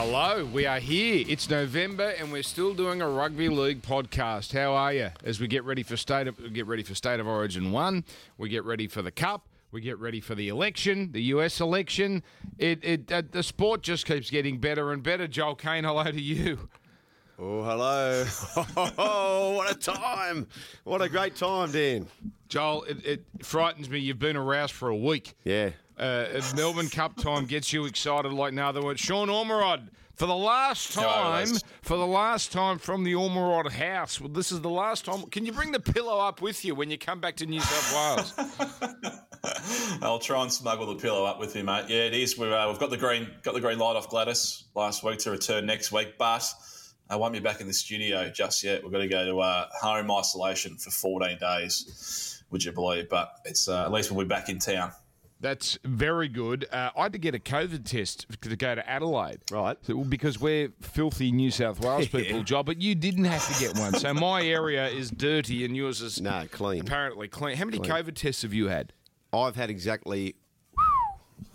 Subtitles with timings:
[0.00, 1.24] Hello, we are here.
[1.28, 4.52] It's November, and we're still doing a rugby league podcast.
[4.52, 5.10] How are you?
[5.24, 8.04] As we get ready for state of get ready for state of origin one,
[8.36, 12.22] we get ready for the cup, we get ready for the election, the US election.
[12.58, 15.26] It, it uh, the sport just keeps getting better and better.
[15.26, 16.68] Joel Caine, hello to you.
[17.36, 18.24] Oh, hello.
[18.96, 20.46] Oh, what a time.
[20.84, 22.06] What a great time, Dan.
[22.48, 23.98] Joel, it, it frightens me.
[23.98, 25.34] You've been aroused for a week.
[25.42, 25.70] Yeah.
[25.98, 28.98] Uh, Melbourne Cup time gets you excited like no other word.
[28.98, 31.48] Sean Ormerod, for the last time,
[31.82, 34.20] for the last time from the Ormerod house.
[34.20, 35.22] Well, this is the last time.
[35.30, 38.32] Can you bring the pillow up with you when you come back to New South
[38.34, 39.20] Wales?
[40.02, 41.86] I'll try and smuggle the pillow up with me, mate.
[41.88, 42.38] Yeah, it is.
[42.38, 45.30] We've, uh, we've got the green got the green light off Gladys last week to
[45.30, 46.44] return next week, but
[47.10, 48.82] I won't be back in the studio just yet.
[48.82, 53.08] We've got to go to uh, home isolation for 14 days, would you believe?
[53.08, 54.92] But it's uh, at least we'll be back in town.
[55.40, 56.66] That's very good.
[56.72, 59.38] Uh, I had to get a COVID test to go to Adelaide.
[59.52, 59.76] Right.
[59.82, 63.78] So- because we're filthy New South Wales people, Joel, but you didn't have to get
[63.78, 63.94] one.
[63.94, 66.80] So my area is dirty and yours is No, clean.
[66.80, 67.56] apparently clean.
[67.56, 68.92] How many COVID tests have you had?
[69.32, 70.34] I've had exactly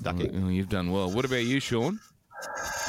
[0.02, 0.44] ducking.
[0.45, 1.11] Oh, you've done well.
[1.11, 2.00] What about you, Sean?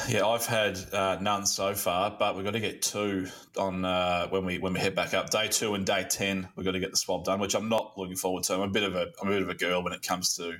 [0.08, 4.28] Yeah, I've had uh, none so far, but we've got to get two on uh,
[4.28, 5.30] when we when we head back up.
[5.30, 7.96] Day two and day ten, we've got to get the swab done, which I'm not
[7.96, 8.54] looking forward to.
[8.54, 10.54] I'm a bit of a I'm a bit of a girl when it comes to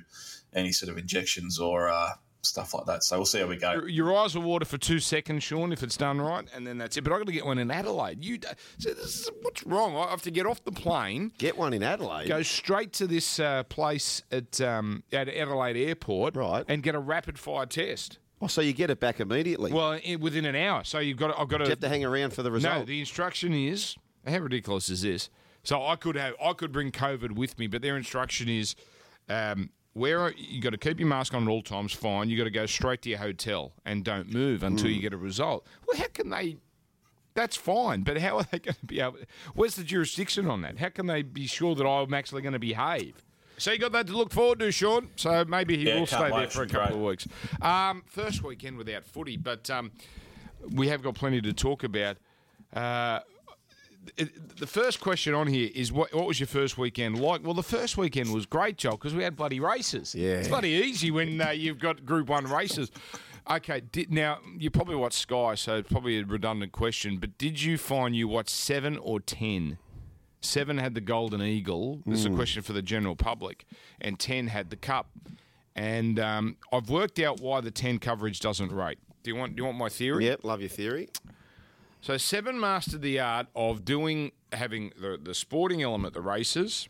[0.53, 2.09] any sort of injections or uh,
[2.41, 3.03] stuff like that.
[3.03, 3.73] So we'll see how we go.
[3.73, 6.77] Your- Your eyes will water for two seconds, Sean, if it's done right, and then
[6.77, 7.03] that's it.
[7.03, 8.23] But I've got to get one in Adelaide.
[8.23, 8.39] You,
[8.79, 9.95] so this is, what's wrong?
[9.95, 12.27] I have to get off the plane, Get one in Adelaide.
[12.27, 16.63] go straight to this uh, place at um, at Adelaide Airport, Right.
[16.67, 18.17] and get a rapid fire test.
[18.41, 19.71] Oh, so you get it back immediately.
[19.71, 20.83] Well, i within an hour.
[20.83, 21.27] So you've got.
[21.27, 22.79] To, I've got Do you have to hang around for the result?
[22.79, 23.95] No, the instruction is
[24.27, 25.29] how ridiculous is this?
[25.63, 28.75] So I could have I could bring COVID with me, but their instruction is
[29.29, 31.93] um, where you got to keep your mask on at all times.
[31.93, 34.93] Fine, you got to go straight to your hotel and don't move until Hmm.
[34.95, 35.65] you get a result.
[35.87, 36.57] Well, how can they?
[37.33, 39.17] That's fine, but how are they going to be able?
[39.55, 40.77] Where's the jurisdiction on that?
[40.77, 43.23] How can they be sure that I'm actually going to behave?
[43.57, 45.09] So you got that to look forward to, Sean.
[45.15, 46.95] So maybe he Yeah, will stay there for a couple great.
[46.97, 47.27] of weeks.
[47.61, 49.91] Um, first weekend without footy, but um,
[50.71, 52.17] we have got plenty to talk about.
[52.73, 53.19] Uh,
[54.17, 57.43] it, the first question on here is what, what was your first weekend like?
[57.43, 60.13] Well, the first weekend was great, Joel, because we had bloody races.
[60.13, 60.33] Yeah.
[60.33, 62.91] It's bloody easy when uh, you've got Group 1 races.
[63.49, 67.61] Okay, did, now you probably watched Sky, so it's probably a redundant question, but did
[67.61, 69.77] you find you watched 7 or 10?
[70.45, 72.01] Seven had the Golden Eagle.
[72.05, 73.65] This is a question for the general public,
[73.99, 75.09] and ten had the Cup.
[75.75, 78.99] And um, I've worked out why the ten coverage doesn't rate.
[79.23, 79.55] Do you want?
[79.55, 80.25] Do you want my theory?
[80.25, 81.09] Yep, love your theory.
[82.01, 86.87] So Seven mastered the art of doing having the, the sporting element, the races,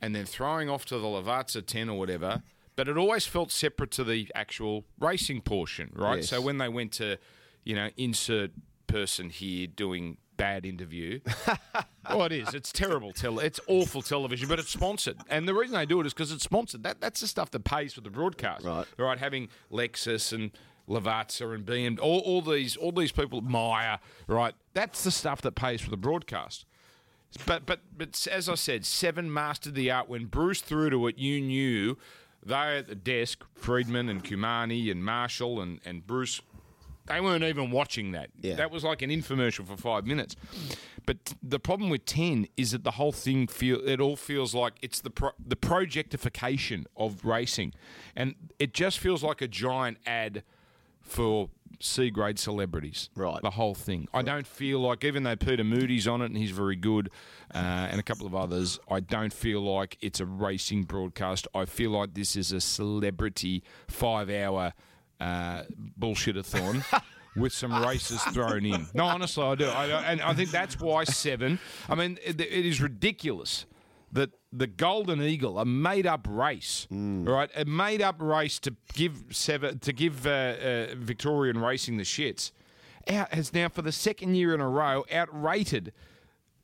[0.00, 2.42] and then throwing off to the Lavazza ten or whatever.
[2.76, 6.16] But it always felt separate to the actual racing portion, right?
[6.16, 6.30] Yes.
[6.30, 7.18] So when they went to,
[7.62, 8.52] you know, insert
[8.86, 11.20] person here doing bad interview.
[12.06, 12.54] oh, it is.
[12.54, 13.12] It's terrible.
[13.12, 15.16] Tele- it's awful television, but it's sponsored.
[15.28, 16.82] And the reason they do it is because it's sponsored.
[16.82, 18.64] That that's the stuff that pays for the broadcast.
[18.64, 18.86] Right.
[18.98, 19.18] Right.
[19.18, 20.50] Having Lexus and
[20.88, 24.54] Lavazza and BM, all, all these all these people, Myer, right?
[24.72, 26.64] That's the stuff that pays for the broadcast.
[27.46, 30.08] But but but as I said, Seven mastered the art.
[30.08, 31.96] When Bruce threw to it, you knew
[32.44, 36.40] they at the desk, Freedman and Cumani and Marshall and, and Bruce,
[37.10, 38.30] they weren't even watching that.
[38.40, 38.54] Yeah.
[38.56, 40.36] That was like an infomercial for five minutes.
[41.06, 44.74] But the problem with ten is that the whole thing feel it all feels like
[44.82, 47.74] it's the pro- the projectification of racing,
[48.14, 50.44] and it just feels like a giant ad
[51.00, 51.48] for
[51.80, 53.08] C grade celebrities.
[53.16, 53.40] Right.
[53.42, 54.06] The whole thing.
[54.12, 57.10] I don't feel like, even though Peter Moody's on it and he's very good,
[57.54, 61.48] uh, and a couple of others, I don't feel like it's a racing broadcast.
[61.54, 64.74] I feel like this is a celebrity five hour
[65.20, 65.62] uh,
[65.96, 66.84] bullshit-a-thon.
[67.36, 68.88] With some races thrown in.
[68.92, 69.66] No, honestly, I do.
[69.66, 71.60] I, and I think that's why seven.
[71.88, 73.66] I mean, it, it is ridiculous
[74.10, 77.48] that the Golden Eagle, a made-up race, right?
[77.54, 82.50] A made-up race to give seven to give uh, uh, Victorian racing the shits,
[83.08, 85.92] out has now for the second year in a row outrated.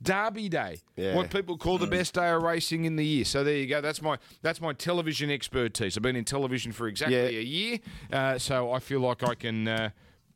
[0.03, 1.15] Derby Day, Yeah.
[1.15, 3.25] what people call the best day of racing in the year.
[3.25, 3.81] So there you go.
[3.81, 5.97] That's my that's my television expertise.
[5.97, 7.41] I've been in television for exactly Yeah.
[7.41, 7.79] a year,
[8.13, 9.91] uh, so I feel like I can uh,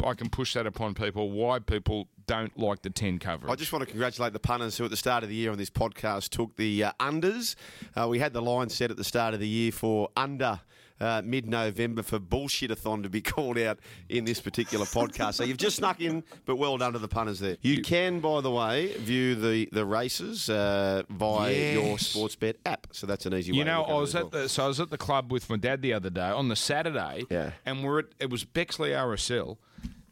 [0.04, 1.30] I can push that upon people.
[1.30, 3.52] Why people don't like the ten coverage?
[3.52, 5.58] I just want to congratulate the punters who, at the start of the year on
[5.58, 7.54] this podcast, took the uh, unders.
[7.94, 10.60] Uh, we had the line set at the start of the year for under
[11.00, 15.35] uh, mid November for bullshit-a-thon to be called out in this particular podcast.
[15.35, 17.56] So you've just snuck in, but well done to the punters there.
[17.62, 22.14] You can, by the way, view the, the races uh, via your Yes.
[22.14, 22.87] Sportsbet app.
[22.93, 24.43] So that's an easy way You know, I was as at well.
[24.43, 26.56] the so I was at the club with my dad the other day on the
[26.56, 27.53] Saturday, Yeah.
[27.64, 29.56] and we're at it was Bexley RSL,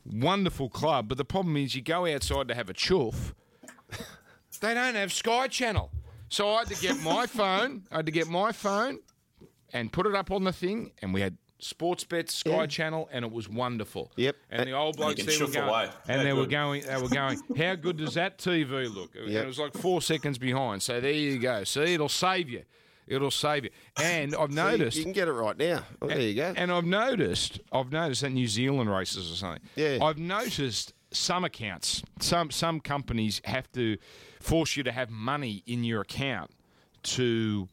[0.04, 1.08] wonderful club.
[1.08, 3.34] But the problem is, you go outside to have a chuff.
[4.60, 5.90] They don't have Sky Channel,
[6.28, 7.84] so I had to get my phone.
[7.92, 8.98] I had to get my phone
[9.72, 12.66] and put it up on the thing, and we had sports Sportsbet Sky Yeah.
[12.66, 14.12] Channel, and it was wonderful.
[14.16, 14.36] Yep.
[14.50, 15.90] And the old blokes can there were going, away.
[16.08, 17.38] and How they were going, they were going.
[17.56, 19.16] How good does that TV look?
[19.16, 20.82] And it was like four seconds behind.
[20.82, 21.64] So there you go.
[21.64, 22.62] See, it'll save you.
[23.08, 23.70] It'll save you.
[23.96, 24.96] And I've So you- noticed.
[24.98, 25.82] you can get it right now.
[26.00, 26.52] Oh, there you go.
[26.56, 29.62] And I've noticed, I've noticed that New Zealand races or something.
[29.76, 29.98] Yeah.
[30.00, 33.96] I've noticed some accounts, some some companies have to
[34.40, 36.50] force you to have money in your account
[37.02, 37.68] to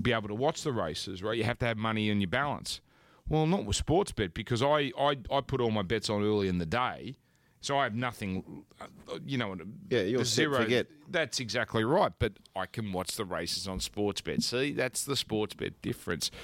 [0.00, 1.22] be able to watch the races.
[1.22, 2.80] Right, you have to have money in your balance.
[3.28, 6.58] Well, not with Sportsbet because I, I I put all my bets on early in
[6.58, 7.16] the day.
[7.60, 9.56] So I have nothing, uh, you know.
[9.90, 10.62] Yeah, you're zero.
[10.62, 10.86] forget.
[11.10, 12.12] That's exactly right.
[12.18, 14.42] But I can watch the races on Sportsbet.
[14.42, 16.30] See, that's the Sportsbet difference.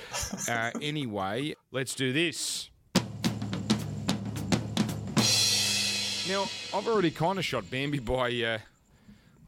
[0.49, 2.69] Uh, anyway, let's do this.
[6.29, 8.31] Now, I've already kind of shot Bambi by.
[8.31, 8.59] Uh,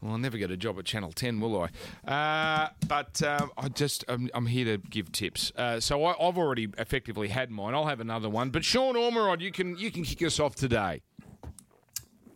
[0.01, 1.67] well, I'll never get a job at Channel 10, will
[2.05, 2.09] I?
[2.11, 5.51] Uh, but um, I just, I'm, I'm here to give tips.
[5.55, 7.73] Uh, so I, I've already effectively had mine.
[7.73, 8.49] I'll have another one.
[8.49, 11.01] But Sean Ormerod, you can you can kick us off today.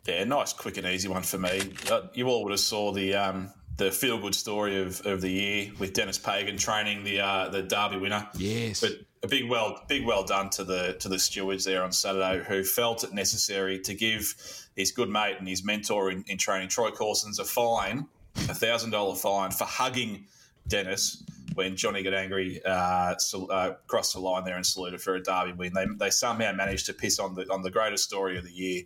[0.07, 1.73] Yeah, nice, quick and easy one for me.
[1.89, 5.29] Uh, you all would have saw the um, the feel good story of, of the
[5.29, 8.27] year with Dennis Pagan training the uh, the Derby winner.
[8.35, 8.81] Yes.
[8.81, 8.91] but
[9.23, 12.63] a big well big well done to the to the stewards there on Saturday who
[12.63, 14.33] felt it necessary to give
[14.75, 18.91] his good mate and his mentor in, in training Troy Corson's a fine, a thousand
[18.91, 20.25] dollar fine for hugging
[20.67, 21.23] Dennis
[21.53, 25.21] when Johnny Get Angry, uh, sal- uh, crossed the line there and saluted for a
[25.21, 25.73] derby win.
[25.73, 28.83] They, they somehow managed to piss on the on the greatest story of the year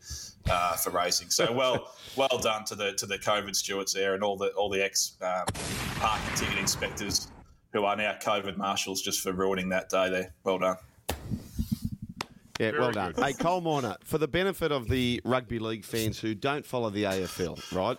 [0.50, 1.30] uh, for racing.
[1.30, 4.70] So well well done to the to the COVID stewards there and all the all
[4.70, 5.46] the ex um,
[6.00, 7.28] parking ticket inspectors
[7.76, 10.34] who are now COVID marshals just for ruining that day there.
[10.46, 10.78] Well done.
[12.58, 13.12] Yeah, well done.
[13.12, 13.24] good.
[13.24, 17.04] Hey, coal miner, for the benefit of the rugby league fans who don't follow the
[17.04, 17.98] AFL, right?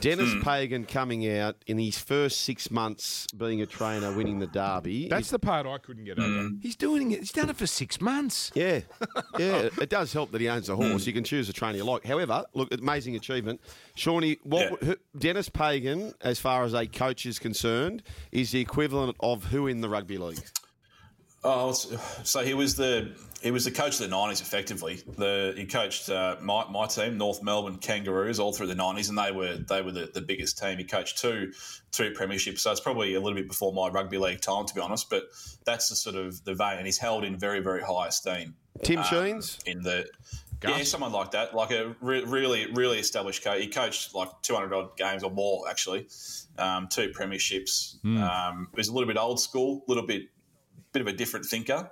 [0.00, 0.40] Dennis Hmm.
[0.40, 5.08] Pagan coming out in his first six months being a trainer, winning the Derby.
[5.08, 6.50] That's the part I couldn't get over.
[6.62, 7.20] He's doing it.
[7.20, 8.50] He's done it for six months.
[8.54, 8.80] Yeah,
[9.38, 9.68] yeah.
[9.80, 11.06] It does help that he owns a horse.
[11.06, 12.04] You can choose a trainer you like.
[12.04, 13.60] However, look, amazing achievement.
[13.94, 14.88] Shawnee, what Yeah.
[14.88, 18.02] who, Dennis Pagan, as far as a coach is concerned,
[18.32, 20.40] is the equivalent of who in the rugby league?
[21.42, 24.42] Oh, so he was the he was the coach of the nineties.
[24.42, 29.08] Effectively, the he coached uh, my, my team, North Melbourne Kangaroos, all through the nineties,
[29.08, 30.76] and they were they were the, the biggest team.
[30.76, 31.52] He coached two
[31.92, 34.82] two premierships, so it's probably a little bit before my rugby league time, to be
[34.82, 35.08] honest.
[35.08, 35.24] But
[35.64, 38.54] that's the sort of the vein, and he's held in very very high esteem.
[38.82, 39.58] Tim um, Sheens?
[39.64, 40.06] in the
[40.60, 40.76] Gus?
[40.76, 43.62] yeah, someone like that, like a re- really really established coach.
[43.62, 46.06] He coached like two hundred odd games or more actually,
[46.58, 48.04] um, two premierships.
[48.04, 50.24] Um, he was a little bit old school, a little bit
[50.92, 51.90] bit of a different thinker,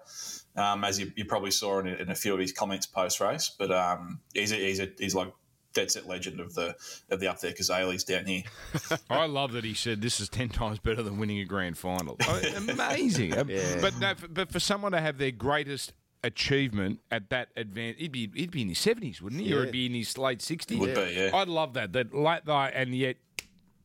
[0.56, 3.54] um, as you, you probably saw in, in a few of his comments post race.
[3.56, 5.32] But um, he's a, he's a, he's like
[5.74, 6.74] dead set legend of the
[7.10, 8.42] of the up there Kazales down here.
[9.10, 12.16] I love that he said this is ten times better than winning a grand final.
[12.26, 13.36] Oh, Amazing.
[13.36, 13.48] Um,
[13.80, 15.92] But no, but for someone to have their greatest
[16.24, 19.52] achievement at that advance, he'd be he'd be in his seventies, wouldn't he?
[19.52, 20.78] Or he'd be in his late sixties.
[20.78, 21.30] Would be, yeah.
[21.32, 21.92] I'd love that.
[21.92, 23.16] That late that, and yet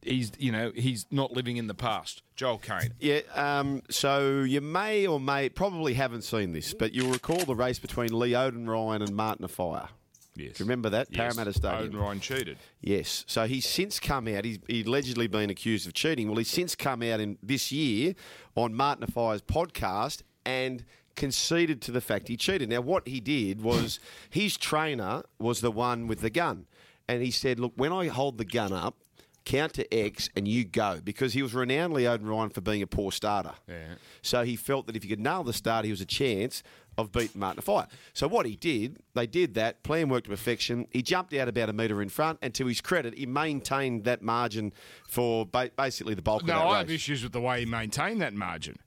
[0.06, 2.24] he's you know he's not living in the past.
[2.36, 2.94] Joel Caine.
[3.00, 7.56] Yeah, um, so you may or may probably haven't seen this, but you'll recall the
[7.56, 9.90] race between Lee Oden Ryan and Martin Offiah.
[10.36, 10.54] Yes.
[10.58, 11.08] Do you remember that?
[11.12, 11.18] Yes.
[11.18, 11.96] Parramatta Stadium.
[11.96, 12.58] Owen Ryan cheated.
[12.82, 13.24] Yes.
[13.28, 14.46] So he's since come out.
[14.46, 16.28] He's, allegedly been accused of cheating.
[16.28, 18.16] Well, he's since come out in this year
[18.56, 20.84] on Martin Offiah's podcast and
[21.16, 22.70] conceded to the fact he cheated.
[22.70, 26.66] Now, what he did was his trainer was the one with the gun,
[27.08, 28.98] and he said, "Look, when I hold the gun up."
[29.46, 32.88] Count to X and you go because he was renowned Leo Ryan for being a
[32.88, 33.54] poor starter.
[33.68, 33.96] Yeah.
[34.22, 36.64] So he felt that if he could nail the start, he was a chance
[36.98, 37.88] of beating Martin Offiah.
[38.14, 39.84] So what he did, they did that.
[39.84, 40.88] Plan worked to perfection.
[40.92, 44.22] He jumped out about a metre in front, and to his credit, he maintained that
[44.22, 44.74] margin
[45.08, 47.66] for ba- basically the bulk No, of that I have issues with the way he
[47.66, 48.78] maintained that margin.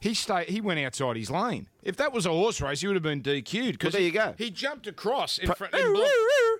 [0.00, 0.48] He stayed.
[0.48, 1.68] He went outside his lane.
[1.82, 3.78] If that was a horse race, he would have been DQ'd.
[3.78, 4.34] 'cause Well, there you go.
[4.38, 6.10] He jumped across in Pro- front and blocked,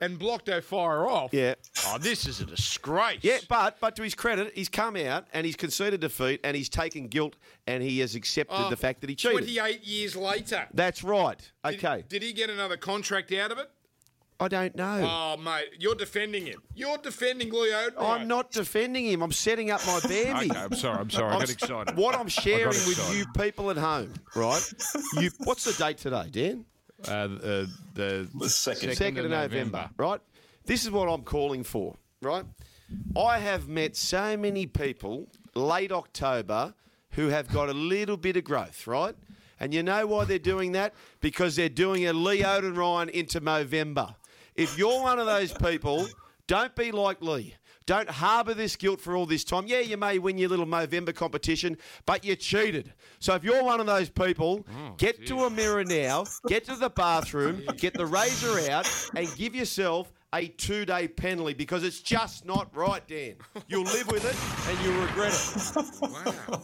[0.02, 1.32] and blocked Offiah off.
[1.32, 1.54] Yeah.
[1.86, 3.20] Oh, this is a disgrace.
[3.22, 6.68] Yeah, but but to his credit, he's come out and he's conceded defeat and he's
[6.68, 9.38] taken guilt and he has accepted Oh, the fact that he cheated.
[9.38, 10.68] Twenty-eight years later.
[10.74, 11.38] That's right.
[11.64, 12.04] Did- Okay.
[12.08, 13.70] Did, he get another contract out of it?
[14.40, 15.06] I don't know.
[15.06, 16.62] Oh, mate, you're defending him.
[16.74, 17.90] You're defending Leo.
[17.98, 19.22] I'm not defending him.
[19.22, 20.50] I'm setting up my Bambi.
[20.50, 20.98] Okay, I'm sorry.
[20.98, 21.30] I'm sorry.
[21.30, 21.96] I I'm got excited.
[21.96, 24.72] What I'm sharing with you people at home, right?
[25.18, 26.64] You, what's the date today, Dan?
[27.06, 28.96] Uh, uh, the The second.
[28.96, 30.20] Second of November, right?
[30.64, 32.44] This is what I'm calling for, right?
[33.16, 36.74] I have met so many people late October
[37.10, 39.14] who have got a little bit of growth, right?
[39.58, 40.94] And you know why they're doing that?
[41.20, 44.14] Because they're doing a Lee Ryan into Movember.
[44.60, 46.06] If you're one of those people,
[46.46, 47.54] don't be like Lee.
[47.86, 49.66] Don't harbour this guilt for all this time.
[49.66, 52.92] Yeah, you may win your little Movember competition, but you cheated.
[53.20, 56.76] So if you're one of those people, oh, get to a mirror now, get to
[56.76, 58.86] the bathroom, get the razor out,
[59.16, 63.34] and give yourself a two day penalty because it's just not right, Dan.
[63.68, 66.00] You'll live with it and you'll regret it.
[66.00, 66.62] Wow.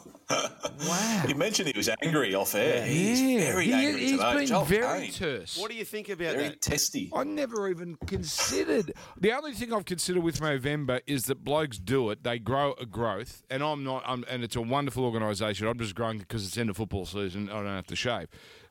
[0.89, 1.25] wow.
[1.27, 2.85] You mentioned he was angry off air.
[2.85, 4.35] He's very he, angry he's today.
[4.35, 5.59] been Joel very Caine, terse.
[5.59, 6.61] What do you think about very that?
[6.61, 7.11] testy.
[7.15, 8.93] I never even considered.
[9.19, 12.23] The only thing I've considered with Movember is that blokes do it.
[12.23, 14.03] They grow a growth, and I'm not.
[14.07, 15.67] I'm, and it's a wonderful organisation.
[15.67, 17.49] I'm just growing because it's end of football season.
[17.51, 18.29] I don't have to shave.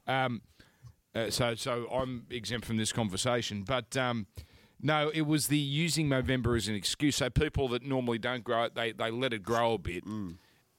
[0.07, 0.41] Um,
[1.13, 3.63] uh, so, so I'm exempt from this conversation.
[3.63, 4.27] But um,
[4.85, 7.15] no, it was the using Movember as an excuse.
[7.15, 10.03] So people that normally don't grow it, they they let it grow a bit.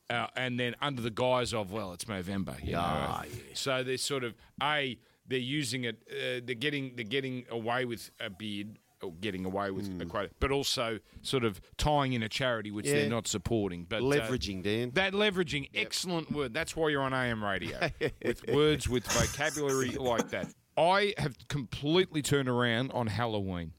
[0.09, 3.23] Uh, and then under the guise of well, it's Movember, you know.
[3.55, 4.97] So they're sort of a
[5.27, 5.97] they're using it.
[6.11, 8.79] Uh, they're getting they're getting away with a beard.
[9.03, 12.87] Or getting away with a quote, but also sort of tying in a charity which
[12.87, 12.95] Yeah.
[12.95, 13.85] they're not supporting.
[13.87, 14.91] But uh, Leveraging, Dan.
[14.95, 16.55] that leveraging, excellent word.
[16.55, 17.91] That's why you're on AM radio
[18.25, 20.47] with words with vocabulary like that.
[20.79, 23.73] I have completely turned around on Halloween.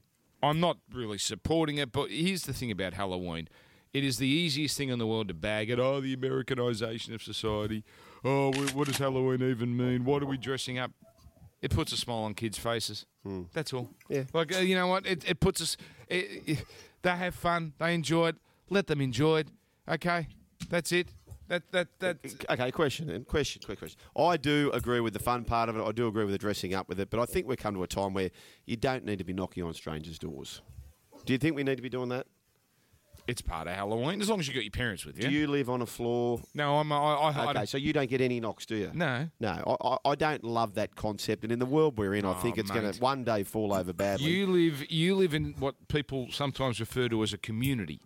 [0.44, 3.48] I'm not really supporting it, but here's the thing about Halloween.
[3.94, 5.79] It is the easiest thing in the world to bag it.
[5.79, 7.84] Oh, the Americanization of society.
[8.24, 10.06] Oh, what does Halloween even mean?
[10.06, 10.91] What are we dressing up?
[11.62, 13.06] It puts a smile on kids' faces.
[13.53, 13.89] That's all.
[14.10, 14.24] Yeah.
[14.34, 15.06] Like uh, you know what?
[15.08, 15.77] It, it puts us.
[16.08, 16.65] It, it-
[17.03, 17.74] they have fun.
[17.79, 18.36] They enjoy it.
[18.70, 19.48] Let them enjoy it.
[19.88, 20.27] Okay.
[20.70, 21.08] That's it.
[21.48, 22.46] That that uh, that.
[22.50, 23.24] Uh, okay, question then.
[23.24, 24.00] Question, quick question.
[24.18, 25.82] I do agree with the fun part of it.
[25.84, 27.84] I do agree with the dressing up with it, but I think we've come to
[27.84, 28.32] a time where
[28.66, 30.62] you don't need to be knocking on strangers' doors.
[31.25, 32.27] Do you think we need to be doing that?
[33.27, 35.24] It's part of Halloween as long as you got your parents with you.
[35.27, 36.39] Do you live on a floor?
[36.54, 36.89] no, I'm.
[36.94, 38.92] I, I, I Okay, don't- so you don't get any knocks, do you?
[38.94, 39.27] no.
[39.42, 42.32] No, I, I, I don't love that concept, and in the world we're in, I
[42.32, 42.94] oh, think Oh, it's going mate.
[42.96, 44.30] to one day fall over badly.
[44.30, 44.86] You live.
[44.89, 48.00] You live in what people sometimes refer to as a community.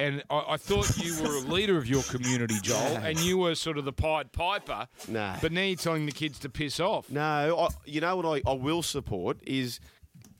[0.00, 3.54] And I, I thought you were a leader of your community, Joel, and you were
[3.54, 4.88] sort of the Pied Piper.
[5.08, 5.34] No.
[5.42, 7.10] But now you're telling the kids to piss off.
[7.10, 7.20] no,
[7.58, 9.78] I, you know what I, I will support is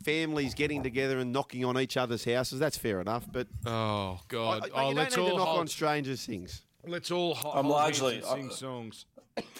[0.04, 2.58] families getting together and knocking on each other's houses.
[2.58, 4.64] That's fair enough, but Oh God!
[4.64, 6.62] I- oh, you don't let's need to all knock hold, on strangers' things.
[6.86, 7.34] let's all.
[7.34, 9.04] Ho- I'm largely- hands and sing songs.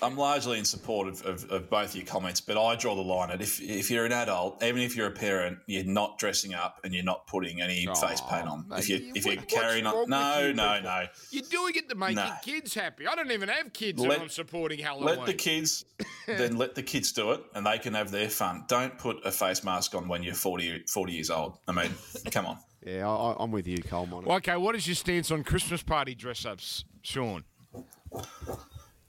[0.03, 3.31] I'm largely in support of, of, of both your comments, but I draw the line
[3.31, 6.81] at if if you're an adult, even if you're a parent, you're not dressing up
[6.85, 8.67] and you're not putting any face paint on.
[8.69, 10.91] mate, if you you- if you're carrying on, no, you no, people?
[10.91, 11.07] no.
[11.31, 12.25] You're doing it to make No.
[12.27, 13.07] your kids happy.
[13.07, 15.17] I don't even have kids, Let- and I'm supporting Halloween.
[15.19, 15.85] Let the kids
[16.27, 18.65] then let the kids do it, and they can have their fun.
[18.69, 21.59] Don't put a face mask on when you're 40, 40 years old.
[21.69, 21.95] I mean,
[22.31, 22.59] come on.
[22.85, 24.25] Yeah, I, I- I'm with you, Coleman.
[24.27, 27.45] Okay, what is your stance on Christmas party dress-ups, Sean?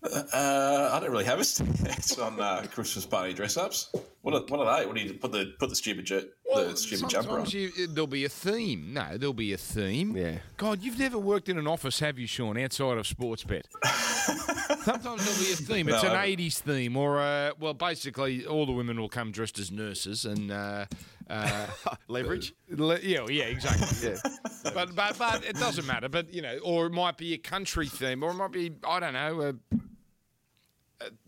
[0.03, 3.93] Uh, I don't really have a stance on uh, Christmas party dress ups.
[4.23, 4.85] What are, what are they?
[4.87, 7.45] What do you put the put the stupid jet, the stupid jumper on?
[7.49, 8.93] you, there'll be a theme.
[8.93, 10.15] No, there'll be a theme.
[10.17, 10.37] Yeah.
[10.57, 13.67] God, you've never worked in an office, have you, Sean, outside of sports bet?
[13.85, 15.89] Sometimes there'll be a theme.
[15.89, 19.59] It's No, an 80s theme, or, uh, well, basically, all the women will come dressed
[19.59, 20.51] as nurses and.
[20.51, 20.85] Uh,
[21.29, 21.67] uh,
[22.07, 22.53] Leverage.
[22.69, 23.87] le- yeah, yeah, exactly.
[24.11, 24.71] Yeah.
[24.73, 26.09] but, but but it doesn't matter.
[26.09, 28.99] But you know, or it might be a country theme, or it might be I
[28.99, 29.80] don't know a, a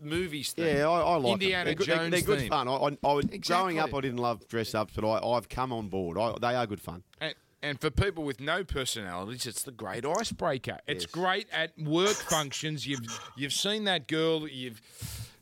[0.00, 0.76] movies theme.
[0.76, 1.64] Yeah, I, I like Indiana them.
[1.66, 2.68] They're, good- they're- Jones they're good fun.
[2.68, 5.72] I, I, I would, Growing up, I didn't love dress ups, but I, I've come
[5.72, 6.18] on board.
[6.18, 7.02] I, they are good fun.
[7.20, 10.78] And, and for people with no personalities, it's the great icebreaker.
[10.86, 12.86] It's great at work functions.
[12.86, 13.00] You've
[13.36, 14.46] you've seen that girl.
[14.46, 14.80] You've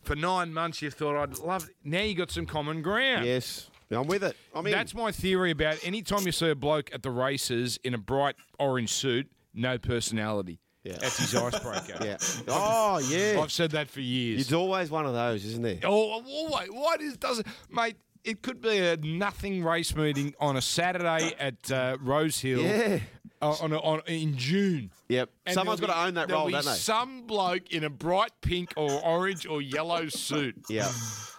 [0.03, 1.65] for nine months you've thought I'd love.
[1.69, 1.75] It.
[1.85, 3.27] Now you got some common ground.
[3.27, 4.37] Yes, I'm with it.
[4.55, 7.79] I mean, That's my theory about any time you see a bloke at the races
[7.85, 10.61] in a bright orange suit, no personality.
[10.85, 10.97] Yeah.
[11.01, 11.99] That's his icebreaker.
[12.05, 12.17] yeah.
[12.49, 13.41] Oh, yeah.
[13.41, 14.41] I've said that for years.
[14.41, 15.79] It's always one of those, isn't there?
[15.85, 17.97] Oh, oh, wait, what is does it, mate?
[18.25, 22.61] It could be a nothing race meeting on a Saturday at uh, Rose Hill.
[22.61, 22.99] Yeah.
[23.41, 24.91] uh, on, a, on in June.
[25.09, 25.31] Yep.
[25.47, 26.71] And Someone's got to own that role, don't they?
[26.73, 30.57] Some bloke in a bright pink or orange or yellow suit.
[30.69, 30.91] Yeah.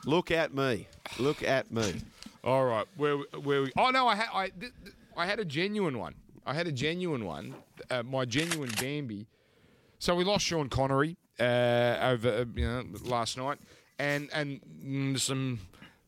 [0.06, 0.88] Look at me.
[1.18, 1.94] Look at me.
[2.44, 3.72] All right, where where we?
[3.78, 6.14] Oh no, I had I th- th- I had a genuine one.
[6.46, 7.56] I had a genuine one.
[7.90, 9.28] Uh, my genuine Bambi.
[10.00, 13.60] So we lost Sean Connery uh, over uh, you know last night,
[13.98, 15.60] and and mm, some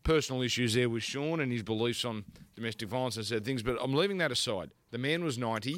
[0.03, 2.25] personal issues there with Sean and his beliefs on
[2.55, 3.63] domestic violence and said things.
[3.63, 4.71] But I'm leaving that aside.
[4.91, 5.77] The man was 90,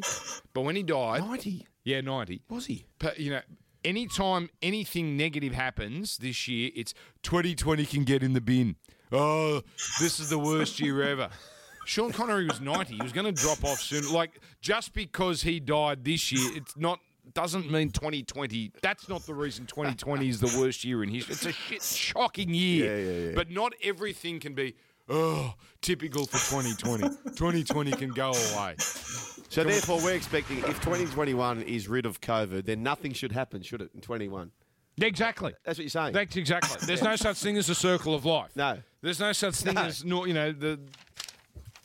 [0.53, 1.65] but when he died, 90?
[1.83, 2.41] yeah, 90.
[2.49, 2.85] Was he?
[2.99, 3.41] But, you know,
[3.83, 8.75] anytime anything negative happens this year, it's 2020 can get in the bin.
[9.11, 9.61] Oh,
[9.99, 11.29] this is the worst year ever.
[11.87, 12.95] Sean Connery was 90.
[12.95, 14.11] He was going to drop off soon.
[14.11, 16.99] Like, just because he died this year, it's not
[17.33, 18.71] doesn't mean 2020.
[18.81, 21.33] That's not the reason 2020 is the worst year in history.
[21.33, 22.97] It's a shit, shocking year.
[22.97, 23.35] Yeah, yeah, yeah.
[23.35, 24.75] But not everything can be.
[25.09, 27.07] Oh, typical for 2020.
[27.35, 28.75] 2020 can go away.
[28.77, 33.81] So therefore, we're expecting if 2021 is rid of COVID, then nothing should happen, should
[33.81, 33.91] it?
[33.95, 34.51] In 21,
[34.99, 35.53] Exactly.
[35.63, 36.11] that's what you're saying.
[36.13, 36.85] That's exactly.
[36.85, 38.49] There's no such thing as a circle of life.
[38.55, 38.79] No.
[39.01, 39.83] There's no such thing No.
[39.83, 40.79] as you know the.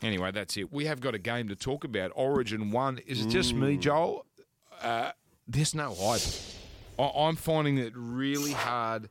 [0.02, 0.72] Anyway, that's it.
[0.72, 2.10] We have got a game to talk about.
[2.14, 2.98] Origin one.
[3.06, 4.26] Is it just me, Joel?
[4.80, 5.12] Uh,
[5.46, 6.22] there's no hype.
[6.98, 9.08] I, I'm finding it really hard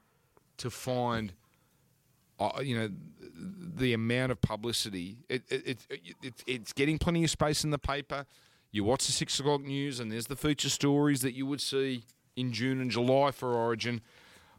[0.57, 1.33] to find.
[2.39, 2.89] Uh, you know,
[3.75, 5.17] the amount of publicity.
[5.29, 8.25] It, it, it, it, it's getting plenty of space in the paper.
[8.71, 12.03] You watch the six o'clock news, and there's the feature stories that you would see
[12.35, 14.01] in June and July for Origin.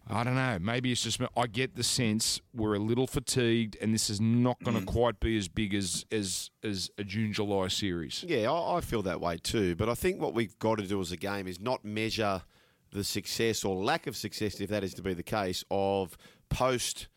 [0.09, 0.59] I don't know.
[0.61, 1.21] Maybe it's just.
[1.37, 5.21] I get the sense we're a little fatigued, and this is not going to quite
[5.21, 8.25] be as big as as as a June July series.
[8.27, 9.77] Yeah, I, I feel that way too.
[9.77, 12.43] But I think what we've got to do as a game is not measure
[12.91, 16.17] the success or lack of success, if that is to be the case, of
[16.49, 17.09] post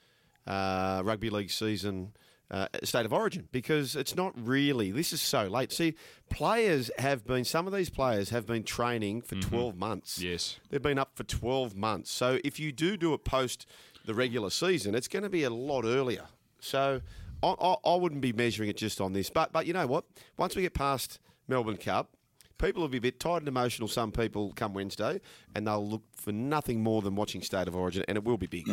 [0.47, 2.13] uh, rugby league season.
[2.51, 5.71] Uh, state of origin because it's not really this is so late.
[5.71, 5.95] See
[6.29, 10.21] players have been some of these players have been training for 12 months.
[10.21, 10.59] Yes.
[10.69, 12.11] they've been up for 12 months.
[12.11, 13.65] So if you do do it post
[14.05, 16.25] the regular season it's going to be a lot earlier.
[16.59, 17.01] So
[17.41, 20.05] I, I, I wouldn't be measuring it just on this but but you know what?
[20.37, 22.11] Once we get past melbourne cup
[22.59, 23.87] people will be a bit tired and emotional.
[23.87, 25.19] Some people come wednesday
[25.55, 28.45] and they'll look for nothing more than watching state of origin and it will be
[28.47, 28.67] big.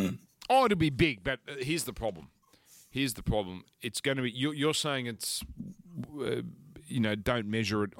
[0.50, 2.29] Oh, it'll be big, but uh, here's the problem.
[2.92, 3.64] Here's the problem.
[3.80, 4.30] It's going to be.
[4.30, 5.42] You're, you're saying it's,
[6.20, 6.42] uh,
[6.87, 7.94] you know, don't measure it.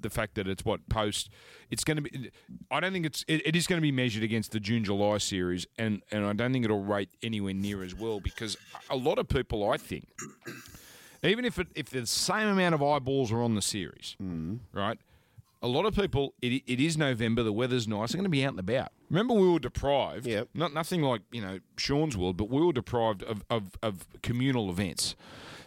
[0.00, 1.28] The fact that it's what post.
[1.70, 2.30] It's going to be.
[2.70, 3.24] I don't think it's.
[3.28, 6.32] It, it is going to be measured against the June July series, and and I
[6.32, 8.56] don't think it'll rate anywhere near as well because
[8.88, 10.08] a lot of people, I think,
[11.22, 14.16] even if it, if the same amount of eyeballs are on the series,
[14.72, 14.98] right?
[15.60, 18.44] A lot of people, it, it is November, the weather's nice, they're going to be
[18.44, 18.92] out and about.
[19.10, 20.50] Remember, we were deprived, Yep.
[20.54, 24.70] not nothing like, you know, Sean's world, but we were deprived of, of, of communal
[24.70, 25.16] events.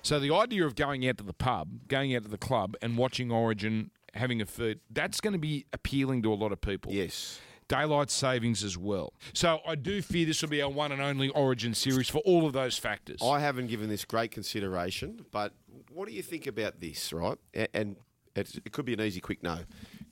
[0.01, 2.97] So the idea of going out to the pub, going out to the club and
[2.97, 6.91] watching Origin, having a food, that's going to be appealing to a lot of people.
[6.91, 9.13] yes Daylight savings as well.
[9.33, 12.45] So I do fear this will be our one and only Origin series for all
[12.45, 13.21] of those factors.
[13.23, 15.53] I haven't given this great consideration, but
[15.89, 17.37] what do you think about this, right?
[17.73, 17.95] And
[18.35, 19.59] it's, it could be an easy, quick no.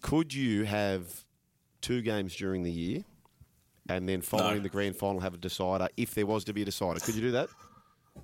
[0.02, 1.26] Could you have
[1.82, 3.04] two games during the year
[3.88, 4.64] and then following No.
[4.64, 7.00] the grand final have a decider if there was to be a decider?
[7.00, 7.50] Could you do that?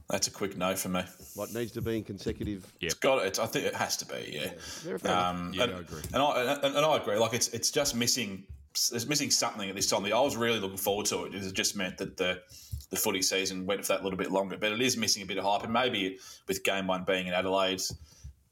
[0.09, 1.03] That's a quick no for me.
[1.35, 2.65] What needs to be in consecutive?
[2.79, 2.87] Yeah.
[2.87, 3.39] It's got it.
[3.39, 4.29] I think it has to be.
[4.33, 4.51] Yeah.
[4.59, 5.05] Fair enough.
[5.05, 6.01] Um, Yeah, and, I agree.
[6.13, 7.17] And I and, and I agree.
[7.17, 8.45] Like it's it's just missing.
[8.73, 10.03] It's missing something at this time.
[10.03, 11.33] I was really looking forward to it.
[11.33, 12.41] It just meant that the
[12.89, 14.57] the footy season went for that little bit longer.
[14.57, 17.33] But it is missing a bit of hype, and maybe with game one being in
[17.33, 17.81] Adelaide,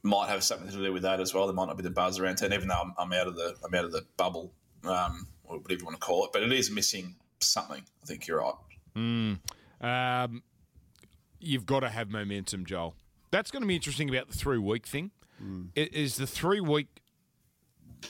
[0.03, 1.47] might have something to do with that as well.
[1.47, 3.55] There might not be the buzz around town, even though I'm, I'm out of the
[3.63, 6.31] I'm out of the bubble, um, or whatever you want to call it.
[6.33, 7.83] But it is missing something.
[8.01, 8.53] I think you're right.
[9.81, 10.43] Um,
[11.39, 12.95] you've got to have momentum, Joel.
[13.31, 15.11] That's going to be interesting about the three week thing.
[15.75, 16.87] It is the three week,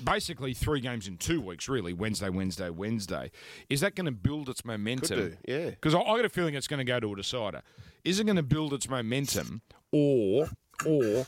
[0.03, 3.31] basically three games in two weeks, really Wednesday, Wednesday, Wednesday.
[3.69, 5.17] Is that going to build its momentum?
[5.17, 5.69] do, yeah.
[5.71, 7.61] Because I, I got a feeling it's going to go to a decider.
[8.03, 10.49] Is it going to build its momentum, or
[10.85, 11.25] or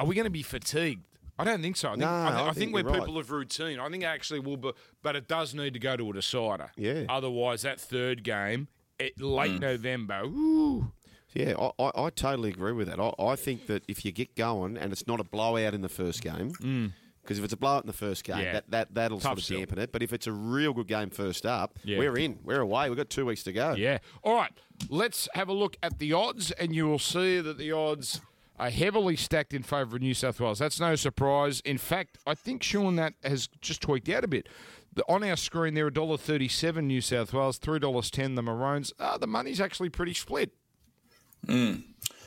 [0.00, 1.04] are we going to be fatigued?
[1.38, 1.88] I don't think so.
[1.88, 2.98] I think, No, I, thi- I I think, think we're right.
[3.00, 3.78] people of routine.
[3.78, 6.70] I think actually will, be, but it does need to go to a decider.
[6.76, 7.04] Yeah.
[7.08, 10.92] Otherwise, that third game, it, late November, ooh,
[11.32, 13.00] Yeah, I, I, I totally agree with that.
[13.00, 15.88] I, I think that if you get going and it's not a blowout in the
[15.88, 18.42] first game, because if it's a blowout in the first game, Mm.
[18.42, 18.52] Yeah.
[18.52, 19.58] that, that, that'll Tough sort of sell.
[19.58, 19.92] dampen it.
[19.92, 21.98] But if it's a real good game first up, Yeah.
[21.98, 22.38] we're in.
[22.44, 22.90] We're away.
[22.90, 23.72] We've got two weeks to go.
[23.76, 23.98] Yeah.
[24.22, 24.52] All right.
[24.90, 28.20] Let's have a look at the odds, and you will see that the odds
[28.60, 30.58] are heavily stacked in favour of New South Wales.
[30.58, 31.60] That's no surprise.
[31.64, 34.50] In fact, I think Sean that has just tweaked out a bit.
[34.92, 38.92] The, on our screen, there are $1.37 New South Wales, $3.10 the Maroons.
[38.98, 40.52] Uh, the money's actually pretty split.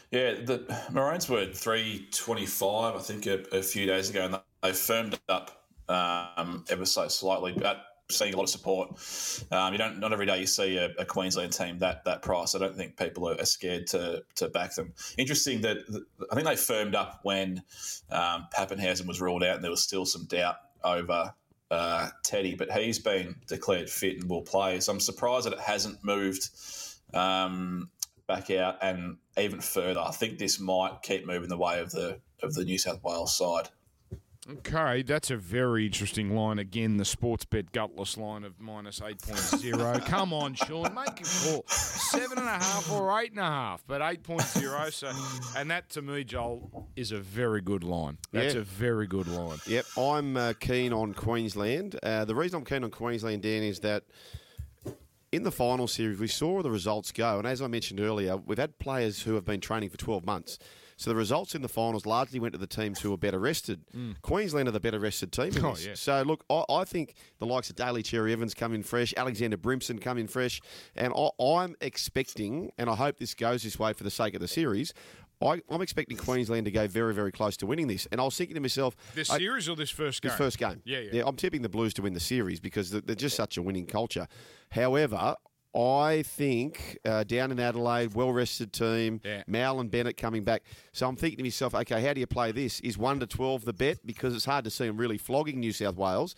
[0.09, 4.39] Yeah, the Maroons were three twenty five, I think, a, a few days ago, and
[4.61, 8.89] they firmed up um, ever so slightly, but seeing a lot of support.
[9.51, 12.55] Um, you don't not every day you see a, a Queensland team that that price.
[12.55, 14.93] I don't think people are, are scared to to back them.
[15.17, 17.63] Interesting that that- I think they firmed up when
[18.09, 21.33] um, Papenhuyzen was ruled out, and there was still some doubt over.
[21.71, 24.79] Uh, Teddy, but he's been declared fit and will play.
[24.79, 26.49] So I'm surprised that it hasn't moved
[27.15, 27.89] um,
[28.27, 29.99] back out and even further.
[29.99, 33.35] I think this might keep moving the way of the of the New South Wales
[33.35, 33.69] side.
[34.49, 36.59] Okay, that's a very interesting line.
[36.59, 40.05] Again, the sports bet gutless line of minus 8.0.
[40.05, 41.63] Come on, Sean, make a call.
[41.67, 44.91] Seven and a half or eight and a half, but 8.0.
[44.91, 45.11] So,
[45.57, 48.17] and that to me, Joel, is a very good line.
[48.33, 48.61] That's Yeah.
[48.61, 49.59] a very good line.
[49.65, 51.97] Yep, I'm uh, keen on Queensland.
[52.03, 54.03] Uh, the reason I'm keen on Queensland, Dan, is that
[55.31, 57.37] in the final series, we saw the results go.
[57.37, 60.59] And as I mentioned earlier, we've had players who have been training for 12 months.
[61.03, 63.81] So the results in the finals largely went to the teams who were better rested.
[64.21, 65.51] Queensland are the better rested team.
[65.51, 65.63] Mm.
[65.65, 65.95] Oh, yeah.
[65.95, 69.57] So look, I, I think the likes of Daly Cherry Evans come in fresh, Alexander
[69.57, 70.61] Brimson come in fresh,
[70.95, 74.39] and I, I'm expecting, and I hope this goes this way for the sake of
[74.39, 74.93] the series.
[75.41, 78.07] I, I'm expecting Queensland to go very, very close to winning this.
[78.09, 80.29] And I was thinking to myself, This I- series or this first game?
[80.29, 80.81] this first game.
[80.85, 81.23] Yeah, yeah.
[81.25, 83.87] I'm tipping the Blues to win the series because they're they're just such a winning
[83.87, 84.25] culture.
[84.71, 85.35] However,
[85.75, 89.43] I think uh, down in Adelaide, well rested team, Yeah.
[89.47, 90.63] Mal and Bennett coming back.
[90.91, 92.79] So I'm thinking to myself, okay, how do you play this?
[92.81, 94.05] Is 1 to 12 the bet?
[94.05, 96.35] Because it's hard to see them really flogging New South Wales.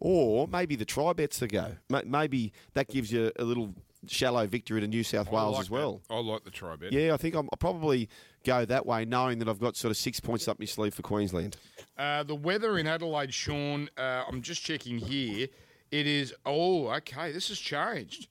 [0.00, 1.72] Or maybe the try bets to go.
[2.04, 3.74] Maybe that gives you a little
[4.06, 6.00] shallow victory to New South Wales like as well.
[6.08, 6.14] that.
[6.14, 6.92] I like the try bet.
[6.92, 8.08] Yeah, I think I'm, I'll probably
[8.44, 11.02] go that way, knowing that I've got sort of six points up my sleeve for
[11.02, 11.56] Queensland.
[11.98, 15.48] Uh, the weather in Adelaide, Sean, uh, I'm just checking here.
[15.90, 18.28] It is, oh, okay, this has changed.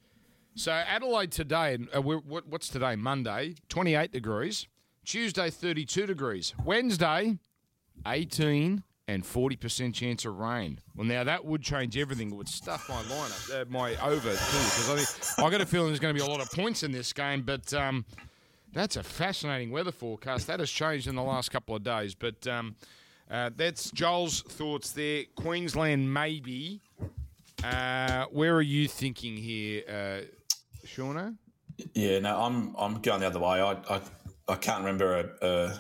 [0.57, 2.95] So Adelaide today, uh, what's today?
[2.95, 4.67] Monday, 28 degrees.
[5.05, 6.55] Tuesday, 32 degrees.
[6.65, 7.37] Wednesday,
[8.07, 10.79] 18 and 40% chance of rain.
[10.95, 12.31] Well, now that would change everything.
[12.31, 15.65] It would stuff my lineup, uh, my over too, because I think I got a
[15.67, 17.43] feeling there's going to be a lot of points in this game.
[17.43, 18.03] But um,
[18.73, 20.47] that's a fascinating weather forecast.
[20.47, 22.15] That has changed in the last couple of days.
[22.15, 22.75] But um,
[23.29, 25.25] uh, that's Joel's thoughts there.
[25.35, 26.81] Queensland, maybe.
[27.63, 30.25] Uh, where are you thinking here, uh,
[30.97, 31.35] Shauna?
[31.93, 33.61] Yeah, no, I'm I'm going the other way.
[33.61, 34.01] I I,
[34.47, 35.79] I can't remember a,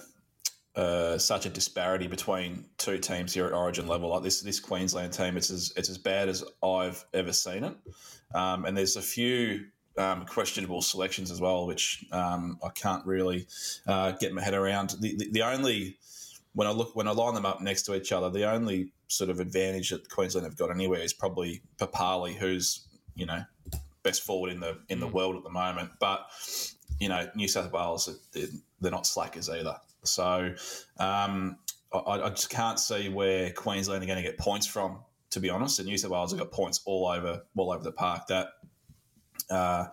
[0.75, 4.09] a, a, such a disparity between two teams here at Origin level.
[4.09, 7.75] Like this this Queensland team, it's as it's as bad as I've ever seen it.
[8.35, 9.65] Um, and there's a few
[9.97, 13.47] um, questionable selections as well, which um, I can't really
[13.87, 14.95] uh, get my head around.
[14.99, 15.97] The, the the only
[16.53, 19.31] when I look when I line them up next to each other, the only sort
[19.31, 23.41] of advantage that Queensland have got anywhere is probably Papalii, who's you know
[24.07, 25.91] best forward in the in the world at the moment.
[25.99, 26.27] But
[26.99, 28.47] you know, New South Wales they're,
[28.81, 29.75] they're not slackers either.
[30.03, 30.53] So
[30.97, 31.57] um,
[31.93, 34.99] I, I just can't see where Queensland are going to get points from.
[35.31, 37.91] To be honest, and New South Wales have got points all over all over the
[37.91, 38.27] park.
[38.27, 38.47] That
[39.49, 39.87] uh,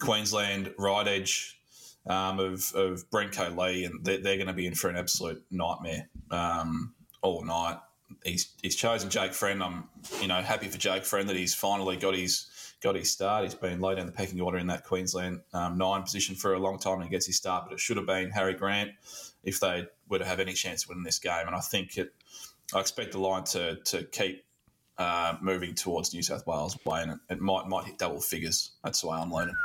[0.00, 1.60] Queensland right edge
[2.06, 5.44] um, of of Brenko Lee, and they're, they're going to be in for an absolute
[5.50, 7.78] nightmare um, all night.
[8.24, 9.62] He's he's chosen Jake Friend.
[9.62, 9.88] I'm
[10.20, 12.46] you know happy for Jake Friend that he's finally got his
[12.82, 13.44] got his start.
[13.44, 16.58] He's been low down the pecking order in that Queensland um, nine position for a
[16.58, 18.92] long time and he gets his start, but it should have been Harry Grant
[19.44, 21.46] if they were to have any chance of winning this game.
[21.46, 22.12] And I think it,
[22.74, 24.44] I expect the line to to keep
[24.98, 28.72] uh, moving towards New South Wales way, and it, it might might hit double figures.
[28.84, 29.56] That's the way I'm leaning.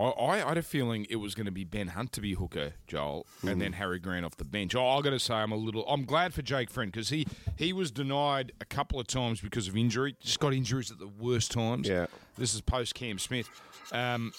[0.00, 2.72] I, I had a feeling it was going to be Ben Hunt to be hooker,
[2.86, 4.74] Joel, and then Harry Grant off the bench.
[4.74, 5.86] I, I got to say, I'm a little.
[5.86, 9.68] I'm glad for Jake Friend because he he was denied a couple of times because
[9.68, 10.16] of injury.
[10.20, 11.88] Just got injuries at the worst times.
[11.88, 12.06] Yeah.
[12.38, 13.48] this is post Cam Smith,
[13.92, 14.32] um,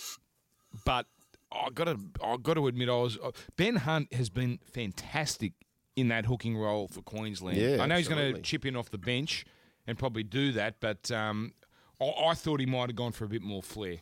[0.85, 1.05] but
[1.51, 5.53] I got to I got to admit, I was uh, Ben Hunt has been fantastic
[5.95, 7.57] in that hooking role for Queensland.
[7.57, 9.45] Yeah, I know he's going to chip in off the bench
[9.85, 11.53] and probably do that, but um,
[11.99, 13.97] I, I thought he might have gone for a bit more flair.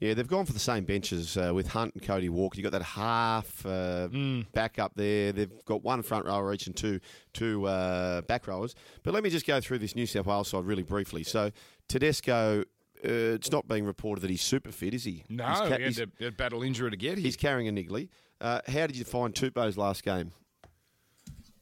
[0.00, 2.58] Yeah, they've gone for the same benches uh, with Hunt and Cody Walker.
[2.58, 4.50] You've got that half uh, Mm.
[4.52, 5.30] back up there.
[5.32, 7.00] They've got one front rower each and two
[7.34, 8.74] two uh, back rowers.
[9.02, 11.22] But let me just go through this New South Wales side really briefly.
[11.22, 11.50] So
[11.88, 12.64] Tedesco, uh,
[13.02, 15.24] it's not being reported that he's super fit, is he?
[15.28, 17.24] No, he's, ca- he had to battle injury to get here.
[17.24, 18.08] he's carrying a niggly.
[18.40, 20.32] Uh, how did you find Tupou's last game?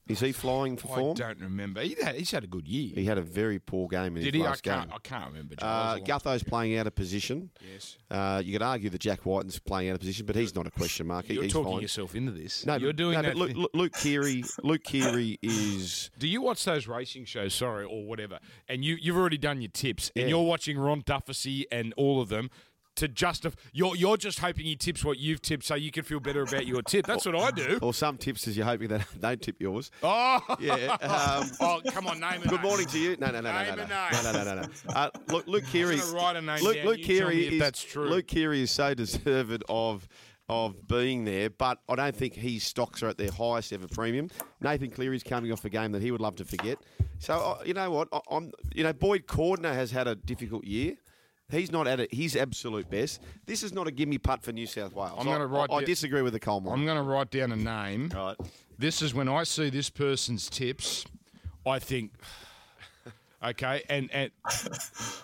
[0.09, 1.14] Is he flying for I form?
[1.16, 1.83] don't remember.
[1.83, 2.92] He had, he's had a good year.
[2.94, 4.47] He had a very poor game in Did his he?
[4.47, 4.88] I last can't.
[4.88, 4.97] game.
[4.97, 5.55] I can't remember.
[5.59, 7.51] Uh, It was a long- Gutho's playing out of position.
[7.73, 7.97] yes.
[8.11, 10.71] Uh, you could argue that Jack Wighton's playing out of position, but he's not a
[10.71, 11.29] question mark.
[11.29, 11.83] You're he's talking fine.
[11.83, 12.64] yourself into this.
[12.64, 13.37] No, you're but- doing no, that.
[13.37, 16.11] But Luke, Luke, Keary, Luke Keary is.
[16.18, 17.53] Do you watch those racing shows?
[17.55, 21.66] Sorry, or whatever, and you you've already done your tips, and you're watching Ron Dufficy
[21.71, 22.51] and all of them.
[22.98, 26.18] To justify, you're you're just hoping he tips what you've tipped, so you can feel
[26.20, 27.06] better about your tip.
[27.06, 27.78] That's what I do.
[27.82, 29.90] Or some tipsters, you're hoping they don't tip yours.
[30.02, 30.96] Oh, Yeah.
[31.00, 32.48] Um, oh, come on, name it.
[32.48, 33.16] good morning to you.
[33.20, 34.68] No, no, no, no, Name no, no, no, no, no, no.
[34.92, 36.00] Uh, look, Luke Keary.
[36.12, 36.87] write a name Luke, down.
[36.87, 38.08] Luke Keary is that's true.
[38.08, 40.08] Luke Keary is so deserved of
[40.48, 44.30] of being there, but I don't think his stocks are at their highest ever premium.
[44.61, 46.78] Nathan Cleary's coming off a game that he would love to forget.
[47.18, 48.08] So uh, you know what?
[48.12, 50.96] I, I'm you know Boyd Cordner has had a difficult year.
[51.50, 52.12] He's not at it.
[52.12, 53.22] He's absolute best.
[53.46, 55.14] This is not a gimme putt for New South Wales.
[55.18, 56.74] I'm gonna write I, I di- disagree with the coal mine.
[56.74, 58.12] I'm going to write down a name.
[58.14, 58.37] Right.
[58.78, 61.04] This is when I see this person's tips.
[61.66, 62.12] I think.
[63.42, 64.30] Okay, and and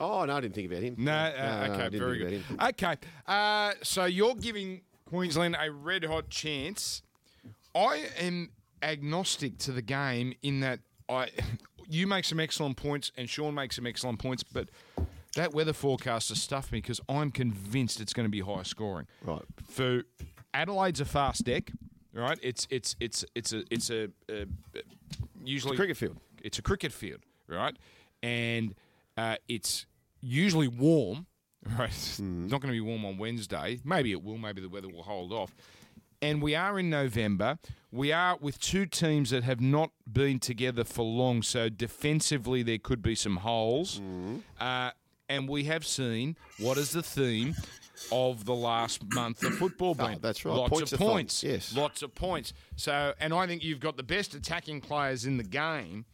[0.00, 0.94] Oh no, I didn't think about him.
[0.98, 2.44] no, uh, no, okay, didn't very good.
[2.62, 7.02] Okay, uh, so you're giving Queensland a red hot chance.
[7.74, 8.50] I am
[8.82, 11.28] agnostic to the game in that I,
[11.88, 14.68] you make some excellent points and Sean makes some excellent points, but
[15.38, 19.06] that weather forecast has stuffed me because I'm convinced it's going to be high scoring.
[19.22, 19.42] Right.
[19.68, 20.02] For
[20.52, 21.70] Adelaide's a fast deck,
[22.12, 22.38] right?
[22.42, 24.44] It's it's it's it's a it's a, uh
[25.42, 26.18] usually cricket field.
[26.42, 27.76] It's a cricket field, right?
[28.22, 28.74] And
[29.16, 29.86] uh, it's
[30.20, 31.26] usually warm,
[31.78, 31.88] right?
[31.88, 33.80] It's not going to be warm on Wednesday.
[33.84, 34.38] Maybe it will.
[34.38, 35.54] Maybe the weather will hold off.
[36.20, 37.58] And we are in November.
[37.92, 41.42] We are with two teams that have not been together for long.
[41.42, 44.00] So defensively, there could be some holes.
[44.60, 44.90] Uh,
[45.28, 47.54] and we have seen what is the theme
[48.12, 50.14] of the last month of football been.
[50.14, 50.54] Oh, that's right.
[50.54, 51.42] Lots Points of points.
[51.42, 51.74] Yes.
[51.74, 52.52] Lots of points.
[52.76, 56.04] So, and I think you've got the best attacking players in the game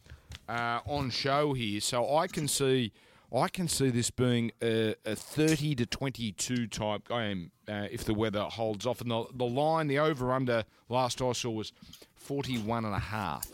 [0.49, 1.79] uh, on show here.
[1.79, 2.91] So I can see,
[3.33, 8.15] I can see this being a, a thirty to twenty-two type game uh, if the
[8.15, 9.01] weather holds off.
[9.01, 11.71] And the, the line, the over/under last I saw was
[12.15, 13.47] forty-one and a half.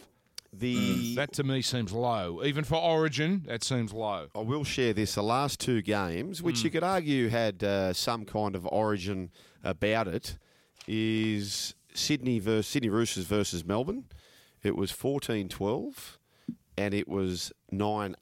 [0.54, 3.44] The That to me seems low, even for Origin.
[3.48, 4.28] That seems low.
[4.36, 5.16] I will share this.
[5.16, 6.74] The last two games, which you Hmm.
[6.74, 9.32] could argue had uh, some kind of origin
[9.64, 10.38] about it,
[10.88, 14.06] is Sydney versus Sydney Roosters versus Melbourne.
[14.62, 16.18] It was 14-12
[16.78, 18.16] and it was 9-8.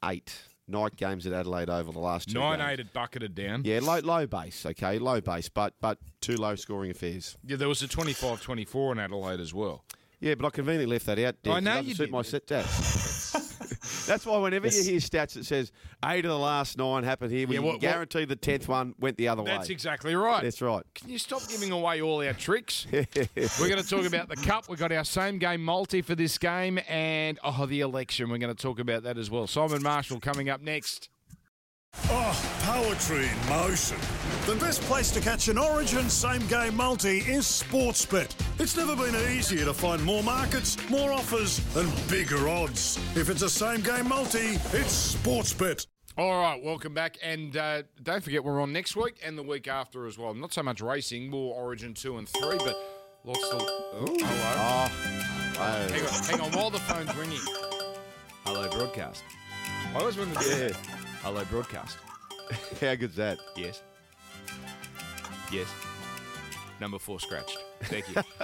[0.68, 2.70] Night games at Adelaide over the last two Nine games.
[2.70, 3.62] eight at bucketed down.
[3.64, 7.36] Yeah, low low base, okay, low base, but but two low scoring affairs.
[7.44, 9.84] Yeah, there was a 25-24 in Adelaide as well.
[10.20, 11.36] Yeah, but I conveniently left that out.
[11.46, 12.12] I know you suit did.
[12.12, 13.46] my set stats.
[14.06, 15.72] That's why whenever you hear stats that says
[16.04, 18.68] eight of the last nine happened here, we Yeah, can what- what- guarantee the tenth
[18.68, 19.56] one went the other That's way.
[19.58, 20.42] That's exactly right.
[20.42, 20.82] That's right.
[20.94, 22.86] Can you stop giving away all our tricks?
[22.92, 24.68] We're going to talk about the cup.
[24.68, 28.28] We've got our same game multi for this game, and oh, the election.
[28.30, 29.46] We're going to talk about that as well.
[29.46, 31.08] Simon Marshall coming up next.
[32.12, 33.96] Oh, poetry in motion.
[34.46, 38.34] The best place to catch an Origin same game multi is Sportsbet.
[38.60, 42.98] It's never been easier to find more markets, more offers, and bigger odds.
[43.16, 45.86] If it's a same game multi, it's Sportsbet.
[46.16, 49.68] All right, welcome back, and uh, don't forget we're on next week and the week
[49.68, 50.34] after as well.
[50.34, 52.76] Not so much racing, more Origin two and three, but
[53.24, 53.62] lots of.
[53.62, 54.88] Oh, hello.
[55.62, 57.38] Oh, Hang on, hang on, while the phone's ringing.
[58.44, 59.22] Hello, broadcast.
[59.94, 60.99] I always want to yeah.
[61.22, 61.98] Hello, broadcast.
[62.80, 63.38] How good's that?
[63.56, 63.82] Yes.
[65.52, 65.66] Yes.
[66.80, 67.58] Number four scratched.
[67.82, 68.22] Thank you.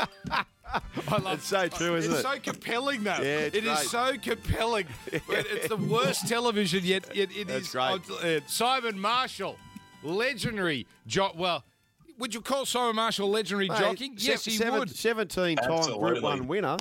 [1.08, 2.22] I love It's so true, isn't it's it?
[2.22, 3.12] so compelling, though.
[3.12, 3.88] Yeah, it's It is great.
[3.88, 4.86] so compelling.
[5.10, 7.08] It's the worst television yet.
[7.14, 8.00] It, it That's is- great.
[8.10, 9.56] uh, Simon Marshall,
[10.02, 10.86] legendary.
[11.06, 11.64] Jo- well,
[12.18, 14.10] would you call Simon Marshall legendary Mate, jockey?
[14.16, 14.90] se- Yes, he seven- would.
[14.94, 16.20] 17 time Group Absolutely.
[16.22, 16.76] 1 winner.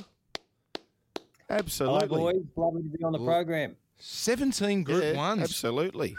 [1.49, 2.07] Hi, Absolutely.
[2.07, 2.35] boys.
[2.55, 3.75] Lovely to be on the program.
[3.97, 5.41] Seventeen Group Yeah, Ones.
[5.41, 6.15] Absolutely.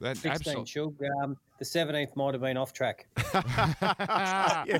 [0.00, 0.66] That 16 absolutely.
[0.66, 0.94] Shug.
[1.22, 3.08] Um, the 17th might have been off track.
[3.34, 4.78] I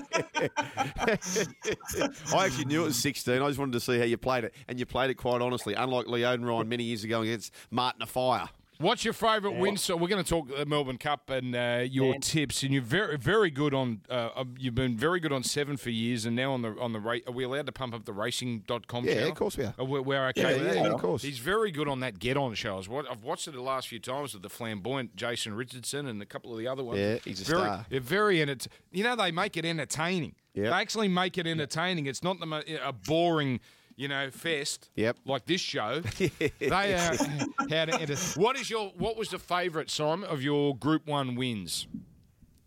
[2.33, 3.43] actually knew it was 16.
[3.43, 4.55] I just wanted to see how you played it.
[4.69, 8.03] And you played it quite honestly, unlike Leo and Ryan many years ago against Martin
[8.03, 8.49] Offiah.
[8.81, 9.77] What's your favourite win?
[9.77, 12.21] So we're going to talk the Melbourne Cup and uh, your Man.
[12.21, 12.63] tips.
[12.63, 14.03] And you're very, very good on.
[14.09, 16.93] Uh, uh, you've been very good on seven for years, and now on the on
[16.93, 17.25] the rate.
[17.27, 19.31] Are we allowed to pump up the racing.com Yeah, channel?
[19.31, 19.75] of course we are.
[19.79, 21.23] we're, we're okay Yeah, yeah, of course.
[21.23, 22.79] He's very good on that get on show.
[22.79, 26.27] I've I've watched it the last few times with the flamboyant Jason Richardson and a
[26.27, 27.01] couple of the other ones.
[27.01, 27.87] Yeah, he's a very, star.
[27.91, 30.37] They're very ent- You know, they make it entertaining.
[30.55, 30.65] Yep.
[30.67, 32.07] They actually make it entertaining.
[32.07, 33.59] It's not the, a boring.
[33.99, 34.91] You know, fest.
[34.95, 35.17] Yep.
[35.25, 36.01] Like this show.
[36.61, 37.17] they are
[37.69, 38.15] how to enter.
[38.37, 38.93] What is your?
[38.97, 41.89] What was the favourite, Simon, of your Group One wins?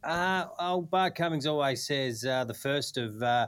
[0.03, 3.47] Uh, old Bart Cummings always says uh, the first of uh,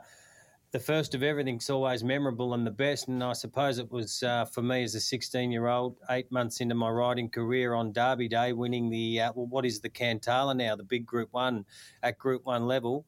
[0.72, 3.10] the first of everything's always memorable and the best.
[3.10, 6.62] And I suppose it was uh, for me as a 16 year old, eight months
[6.62, 10.56] into my riding career on Derby Day, winning the uh, well, what is the Cantala
[10.56, 11.66] now, the big Group One
[12.02, 13.06] at Group One level.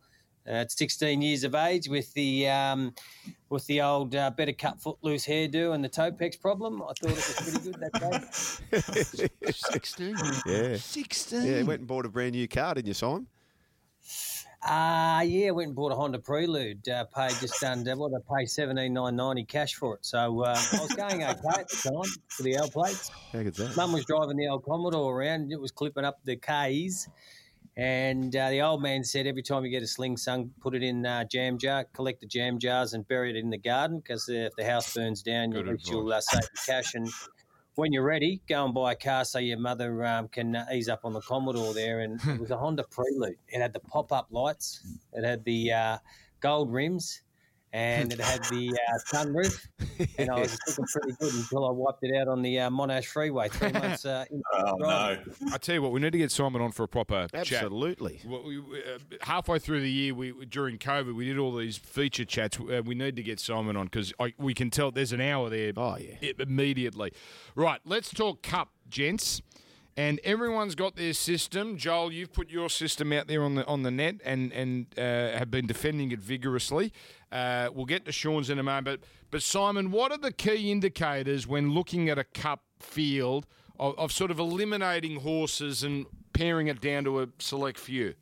[0.48, 2.94] Uh, at 16 years of age, with the um,
[3.50, 6.98] with the old uh, better cut foot loose hairdo and the Topex problem, I thought
[7.04, 9.52] it was pretty good that day.
[9.52, 10.16] Sixteen.
[10.46, 10.76] Yeah.
[10.78, 11.46] Sixteen.
[11.46, 13.28] Yeah, went and bought a brand new car, didn't you, Simon?
[14.68, 16.88] Uh yeah, went and bought a Honda Prelude.
[16.90, 20.06] Uh, paid just under what I paid seventeen nine ninety cash for it.
[20.06, 23.12] So uh, I was going okay at the time for the L plates.
[23.32, 23.76] How good's that?
[23.78, 25.42] Mum was driving the old Commodore around.
[25.42, 27.08] and It was clipping up the K's,
[27.78, 30.84] and uh, the old man said every time you get a sling sung, put it
[30.84, 34.30] in uh, jam jar, collect the jam jars, and bury it in the garden because
[34.30, 37.10] if the house burns down, Good at you'll uh, save the cash and.
[37.78, 40.88] When you're ready, go and buy a car so your mother um, can uh, ease
[40.88, 42.00] up on the Commodore there.
[42.00, 43.36] And it was a Honda Prelude.
[43.50, 44.80] It had the pop-up lights.
[45.12, 45.98] It had the uh,
[46.40, 47.22] gold rims,
[47.76, 49.68] and it had the uh, sunroof,
[50.18, 53.06] and I was looking pretty good until I wiped it out on the uh, Monash
[53.08, 54.06] Freeway three months.
[54.06, 55.34] Uh, into Oh driving.
[55.42, 55.54] no!
[55.54, 57.52] I tell you what, we need to get Simon on for a proper chat.
[57.52, 58.22] Absolutely.
[58.26, 61.76] Well, we, we, uh, halfway through the year, we during COVID, we did all these
[61.78, 62.58] feature chats.
[62.60, 65.74] Uh, we need to get Simon on because we can tell there's an hour there.
[65.76, 66.32] Oh, yeah.
[66.40, 67.12] immediately.
[67.56, 69.42] Right, let's talk cup, gents.
[69.98, 71.78] And everyone's got their system.
[71.78, 75.38] Joel, you've put your system out there on the on the net and and uh,
[75.38, 76.92] have been defending it vigorously.
[77.32, 78.86] Uh, we'll get to Sean's in a moment.
[78.86, 79.00] But,
[79.32, 83.48] but Simon, what are the key indicators when looking at a cup field
[83.80, 88.16] of, of sort of eliminating horses and paring it down to a select few?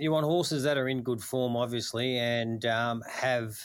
[0.00, 3.56] you want horses that are in good form, obviously, and um, have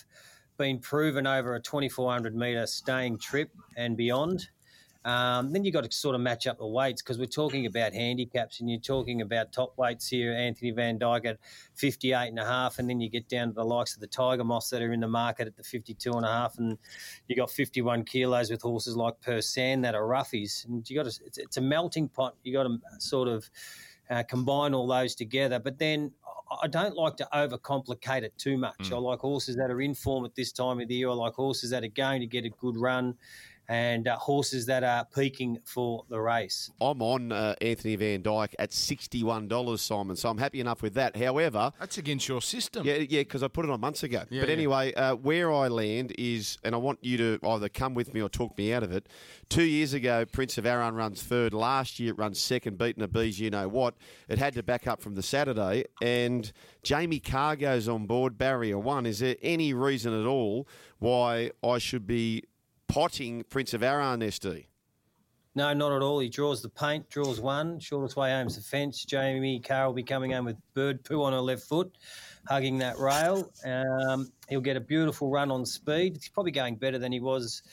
[0.57, 4.49] been proven over a 2,400 metre staying trip and beyond.
[5.05, 7.93] Um, then you've got to sort of match up the weights because we're talking about
[7.93, 10.33] handicaps and you're talking about top weights here.
[10.33, 11.37] Anthony Van Dyke at
[11.75, 14.43] 58 and a half, and then you get down to the likes of the Tiger
[14.43, 16.77] Moth that are in the market at the 52 and a half, and
[17.27, 20.65] you got 51 kilos with horses like Persan that are roughies.
[20.65, 22.35] And you got to, it's, it's a melting pot.
[22.43, 23.47] You got to sort of
[24.09, 25.59] uh, combine all those together.
[25.59, 26.31] But then I-
[26.63, 28.91] I don't like to overcomplicate it too much.
[28.91, 31.09] I like horses that are in form at this time of the year.
[31.09, 33.15] I like horses that are going to get a good run
[33.67, 36.69] and uh, horses that are peaking for the race.
[36.79, 41.15] I'm on uh, Anthony Van Dyke at $61, Simon, so I'm happy enough with that.
[41.15, 42.85] However, That's against your system.
[42.85, 44.23] yeah, yeah, because I put it on months ago.
[44.29, 44.55] Yeah, but yeah.
[44.55, 48.21] anyway, uh, where I land is, and I want you to either come with me
[48.21, 49.07] or talk me out of it.
[49.49, 51.53] Two years ago, Prince of Arran runs third.
[51.53, 53.95] Last year, it runs second, beating a bees, you know what.
[54.27, 56.51] It had to back up from the Saturday, and
[56.83, 59.05] Jamie Kah goes on board, barrier one.
[59.05, 60.67] Is there any reason at all
[60.99, 62.43] why I should be
[62.95, 64.67] potting Prince of Arran, SD?
[65.53, 66.19] No, not at all.
[66.19, 67.77] He draws the paint, draws one.
[67.77, 69.03] Shortest way home's the fence.
[69.03, 71.93] Jamie Kah will be coming home with bird poo on her left foot,
[72.47, 73.51] hugging that rail.
[73.65, 76.13] Um, he'll get a beautiful run on speed.
[76.15, 77.63] He's probably going better than he was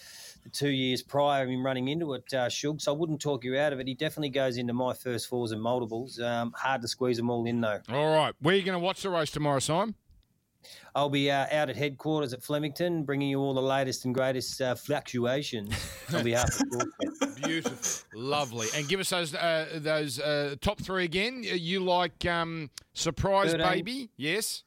[0.43, 2.81] the two years prior in running into it, uh, Shug.
[2.81, 3.87] So I wouldn't talk you out of it.
[3.87, 6.19] He definitely goes into my first fours and multiples.
[6.19, 7.79] Um, hard to squeeze them all in, though.
[7.91, 8.35] All right.
[8.41, 9.95] Where are you going to watch the race tomorrow, Simon?
[10.95, 14.61] I'll be uh, out at headquarters at Flemington, bringing you all the latest and greatest
[14.61, 15.75] uh, fluctuations
[16.15, 17.43] on behalf of.
[17.43, 21.43] Beautiful, lovely, and give us those uh, those uh, top three again.
[21.45, 23.67] You like um, surprise Thirteen.
[23.67, 24.11] baby?
[24.17, 24.65] Yes.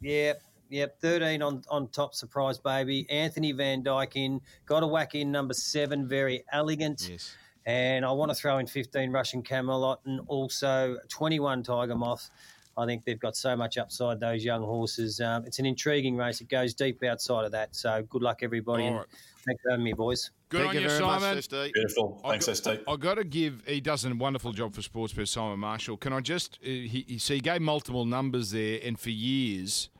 [0.00, 1.00] Yep, yep.
[1.00, 3.04] 13 on, on top, surprise baby.
[3.10, 4.40] Anthony Van Dyke in.
[4.66, 7.08] Got a whack in number seven, Verry Elleegant.
[7.10, 7.34] Yes.
[7.66, 12.30] And I want to throw in 15 Russian Camelot and also 21 Tiger Moth.
[12.78, 15.20] I think they've got so much upside, those young horses.
[15.20, 16.40] Um, it's an intriguing race.
[16.40, 17.74] It goes deep outside of that.
[17.74, 18.84] So good luck, everybody.
[18.84, 19.06] All and right.
[19.44, 20.30] thanks for having me, boys.
[20.48, 21.20] Good Thank on you you, Simon.
[21.34, 21.72] much, SD.
[21.74, 22.20] Beautiful.
[22.24, 22.80] I Thanks, got- ST.
[22.88, 23.62] I got to give.
[23.66, 25.96] He does a wonderful job for Sportsbet, Simon Marshall.
[25.96, 26.58] Can I just?
[26.62, 29.90] Uh, he, he so he gave multiple numbers there, and for years,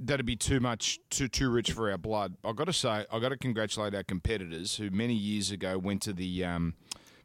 [0.00, 2.36] that'd be too much, too too rich for our blood.
[2.44, 6.02] I've got to say, I've got to congratulate our competitors who many years ago went
[6.02, 6.74] to the um,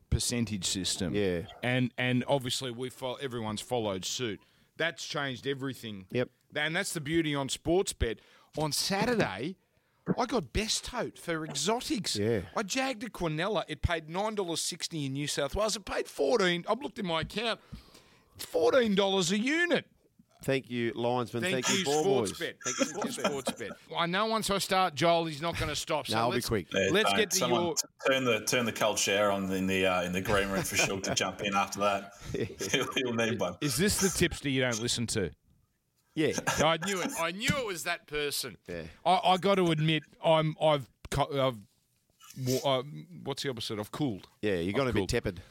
[0.09, 1.13] percentage system.
[1.13, 1.41] Yeah.
[1.61, 4.39] and and obviously we fo- everyone's followed suit.
[4.81, 6.07] That's changed everything.
[6.11, 6.29] Yep.
[6.55, 8.17] and that's the beauty on Sportsbet.
[8.57, 9.57] On Saturday.
[10.17, 12.15] I got best tote for exotics.
[12.15, 12.41] Yeah.
[12.57, 13.63] I jagged a Quinella.
[13.67, 15.75] It paid nine dollars sixty in New South Wales.
[15.75, 16.65] It paid fourteen.
[16.67, 17.59] I've looked in my account.
[18.39, 19.85] Fourteen dollars a unit.
[20.43, 21.43] Thank you, Linesman.
[21.43, 22.33] Thank, Thank, you, Ball Boys.
[22.33, 22.53] Sportsbet.
[22.65, 23.69] Thank you, Sportsbet.
[23.95, 26.07] I know once I start, Joel, he's not going to stop.
[26.07, 26.67] So No, I'll be quick.
[26.73, 27.75] Yeah, Let's get to Someone your.
[28.07, 30.75] turn the turn the cold shower on in the uh, in the green room for
[30.77, 32.13] Shug to jump in after that.
[32.71, 33.55] he'll, he'll need one.
[33.61, 35.29] Is this the tipster you don't listen to?
[36.15, 36.33] Yeah.
[36.57, 37.11] I knew it.
[37.19, 38.57] I knew it was that person.
[38.67, 38.81] Yeah.
[39.05, 40.55] I, I got to admit, I'm.
[40.61, 40.89] I've.
[41.17, 41.57] I've
[42.47, 42.83] wa- uh,
[43.23, 43.79] what's the opposite?
[43.79, 44.27] I've cooled.
[44.41, 45.03] Yeah, you got a cool.
[45.03, 45.41] bit tepid.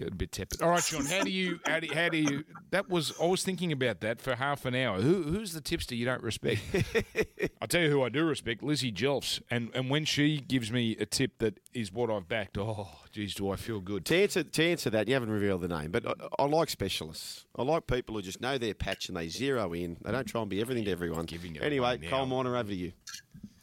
[0.00, 0.62] A bit tepid.
[0.62, 1.04] All right, Sean.
[1.06, 1.60] How do you?
[1.66, 2.44] How do, how do you?
[2.70, 3.14] That was.
[3.20, 5.00] I was thinking about that for half an hour.
[5.00, 6.60] Who, who's the tipster you don't respect?
[7.60, 8.62] I'll tell you who I do respect.
[8.62, 9.40] Lizzie Jelfs.
[9.50, 13.34] And and when she gives me a tip that is what I've backed, oh, geez,
[13.34, 14.04] do I feel good?
[14.06, 17.44] To answer, to answer that, you haven't revealed the name, but I, I like specialists.
[17.56, 19.96] I like people who just know their patch and they zero in.
[20.02, 21.24] They don't try and be everything to everyone.
[21.26, 21.98] Giving it anyway.
[21.98, 22.92] Cole Miner, over to you.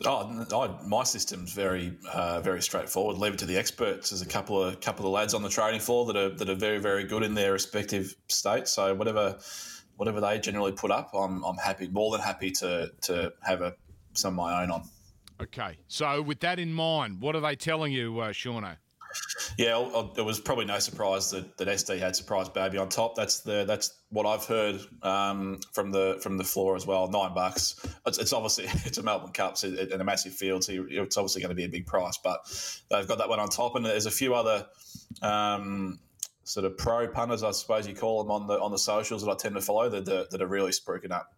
[0.05, 3.17] Oh, my system's very, uh, very straightforward.
[3.17, 4.09] Leave it to the experts.
[4.09, 6.55] There's a couple of couple of lads on the trading floor that are that are
[6.55, 8.73] very, very good in their respective states.
[8.73, 9.37] So whatever,
[9.97, 13.75] whatever they generally put up, I'm, I'm happy, more than happy to to have a
[14.13, 14.83] some of my own on.
[15.41, 15.77] Okay.
[15.87, 18.77] So with that in mind, what are they telling you, uh, Shauno?
[19.57, 19.79] Yeah,
[20.17, 23.15] it was probably no surprise that, that SD had surprise baby on top.
[23.15, 27.09] That's the that's what I've heard um, from the from the floor as well.
[27.09, 27.75] Nine bucks.
[28.05, 31.41] It's, it's obviously it's a Melbourne Cup so and a massive field, so it's obviously
[31.41, 32.17] going to be a big price.
[32.23, 32.39] But
[32.89, 34.65] they've got that one on top, and there's a few other
[35.21, 35.99] um,
[36.43, 39.31] sort of pro punters, I suppose you call them on the on the socials that
[39.31, 41.33] I tend to follow that that, that are really spruiking up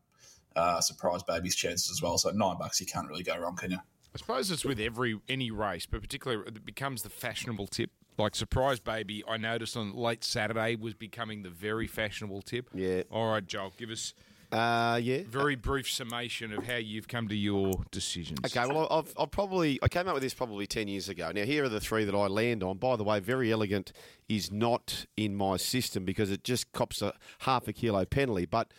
[0.55, 2.17] uh, surprise baby's chances as well.
[2.17, 3.79] So nine bucks, you can't really go wrong, can you?
[4.15, 7.91] I suppose it's with every any race, but particularly it becomes the fashionable tip.
[8.17, 12.69] Like surprise baby, I noticed on late Saturday was becoming the very fashionable tip.
[12.73, 13.03] Yeah.
[13.11, 14.13] All right, Joel, give us
[14.53, 15.23] Uh, yeah.
[15.27, 18.39] very brief summation of how you've come to your decisions.
[18.45, 21.33] Okay, well, I've, I've probably I came up with this probably ten years ago.
[21.35, 22.77] Now here are the three that I land on.
[22.77, 23.91] By the way, Verry Elleegant
[24.29, 28.71] is not in my system because it just cops a half a kilo penalty, but.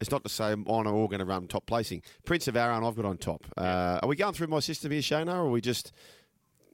[0.00, 2.02] It's not to say I'm on or all going to run top placing.
[2.24, 3.46] Prince of Arran, I've got on top.
[3.56, 5.92] Uh, are we going through my system here, Shona, or are we just.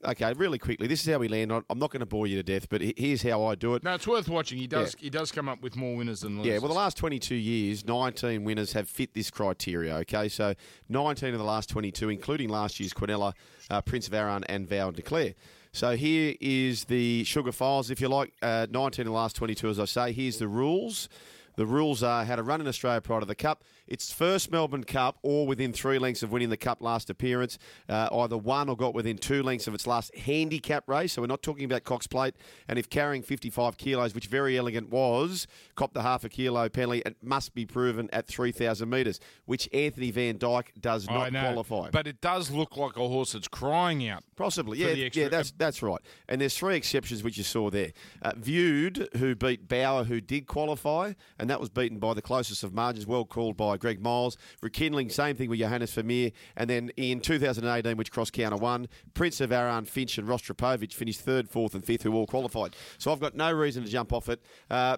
[0.03, 1.51] Okay, really quickly, this is how we land.
[1.51, 3.83] I'm not going to bore you to death, but here's how I do it.
[3.83, 4.57] No, it's worth watching.
[4.57, 4.95] He does.
[4.97, 6.53] He does come up with more winners than losers.
[6.53, 10.27] Yeah, well, the last 22 years, 19 winners have fit this criteria, okay?
[10.27, 10.55] So
[10.89, 13.33] 19 of the last 22, including last year's Quinella,
[13.69, 15.35] uh, Prince of Arran, and Vow and Declare.
[15.71, 18.33] So here is the sugar files, if you like.
[18.41, 20.11] Uh, 19 of the last 22, as I say.
[20.13, 21.09] Here's the rules.
[21.55, 23.63] The rules are how to run in Australia prior to the Cup.
[23.91, 28.07] It's first Melbourne Cup or within three lengths of winning the Cup last appearance, uh,
[28.13, 31.11] either won or got within two lengths of its last handicap race.
[31.11, 32.33] So we're not talking about Cox Plate.
[32.69, 37.01] And if carrying 55 kilos, which Verry Elleegant was, copped the half a kilo penalty,
[37.05, 41.89] it must be proven at 3,000 metres, which Anthony Van Dyke does not know, qualify.
[41.89, 44.23] But it does look like a horse that's crying out.
[44.37, 45.99] Possibly, yeah, yeah, that's that's right.
[46.29, 47.91] And there's three exceptions which you saw there.
[48.21, 52.63] Uh, Viewed, who beat Bauer, who did qualify, and that was beaten by the closest
[52.63, 54.37] of margins, well called by Greg Miles.
[54.61, 56.31] Rekindling, same thing with Johannes Vermeer.
[56.55, 61.19] And then in 2018, which cross counter won, Prince of Arran, Finche, and Rostropovich finished
[61.21, 62.75] third, fourth, and fifth, who all qualified.
[62.97, 64.41] So I've got no reason to jump off it.
[64.69, 64.97] Uh,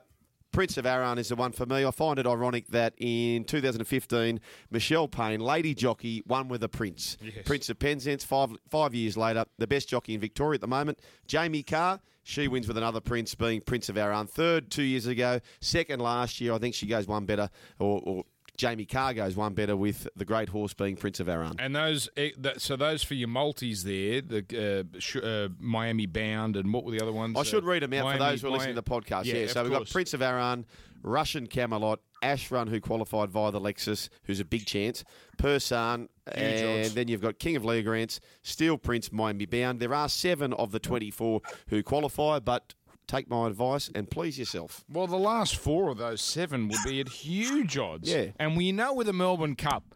[0.52, 1.84] Prince of Arran is the one for me.
[1.84, 7.18] I find it ironic that in 2015, Michelle Payne, lady jockey, won with a Prince.
[7.44, 11.00] Prince of Penzance, five, five years later, the best jockey in Victoria at the moment.
[11.26, 14.28] Jamie Kah, she wins with another Prince, being Prince of Arran.
[14.28, 16.54] Third two years ago, second last year.
[16.54, 18.24] I think she goes one better, or, or
[18.58, 21.56] Jamie Kah goes one better with the great horse being Prince of Arran.
[21.58, 26.72] And those, eh, so those for your multis there, the uh, uh, Miami Bound, and
[26.72, 27.36] what were the other ones?
[27.38, 29.26] I should read them out Miami- for those who are listening to the podcast.
[29.26, 29.90] Yeah, of so we've got.
[29.90, 30.66] Prince of Arran,
[31.02, 35.04] Russian Camelot, Ashrun, who qualified via the Lexus, who's a big chance,
[35.38, 36.94] Persan, and odds.
[36.94, 39.80] then you've got King of Leogrande, Steel Prince, Miami Bound.
[39.80, 42.74] There are seven of the 24 who qualify, but
[43.08, 44.84] take my advice and please yourself.
[44.92, 48.10] Well, the last four of those seven would be at huge odds.
[48.10, 48.28] Yeah.
[48.40, 49.96] And we know with the Melbourne Cup,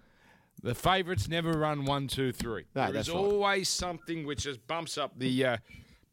[0.61, 2.65] the favourites never run one, two, three.
[2.75, 3.17] No, There is right.
[3.17, 5.57] always something which just bumps up the uh,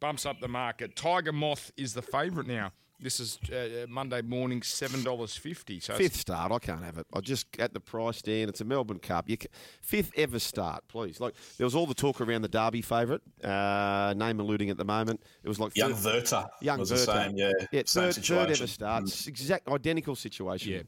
[0.00, 0.96] bumps up the market.
[0.96, 2.72] Tiger Moth is the favourite now.
[3.04, 5.78] This is uh, Monday morning, seven dollars fifty.
[5.78, 7.06] So it's- Fifth start, I can't have it.
[7.12, 8.48] I just at the price stand.
[8.48, 9.28] It's a Melbourne Cup.
[9.28, 9.46] You ca
[9.82, 11.20] fifth ever start, please.
[11.20, 14.86] Like there was all the talk around the Derby favourite, uh, name eluding at the
[14.86, 15.20] moment.
[15.42, 17.06] It was like Young third- Verta Young was Verta.
[17.06, 17.52] the same, yeah.
[17.72, 19.02] yeah, same third, third ever start.
[19.04, 20.72] It's Exact identical situation.
[20.72, 20.82] Yeah.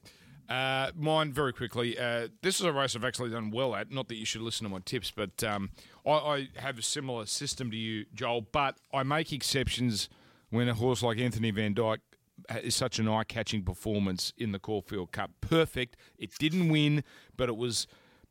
[0.48, 1.98] Uh, mine very quickly.
[1.98, 3.90] Uh, this is a race I've actually done well at.
[3.92, 5.68] Not that you should listen to my tips, but um,
[6.06, 8.40] I, I have a similar system to you, Joel.
[8.40, 10.08] But I make exceptions
[10.50, 12.00] when a horse like Anthony Van Dyke
[12.62, 15.30] is such an eye-catching performance in the Caulfield Cup.
[15.40, 15.96] Perfect.
[16.18, 17.04] It didn't win,
[17.36, 17.86] but it was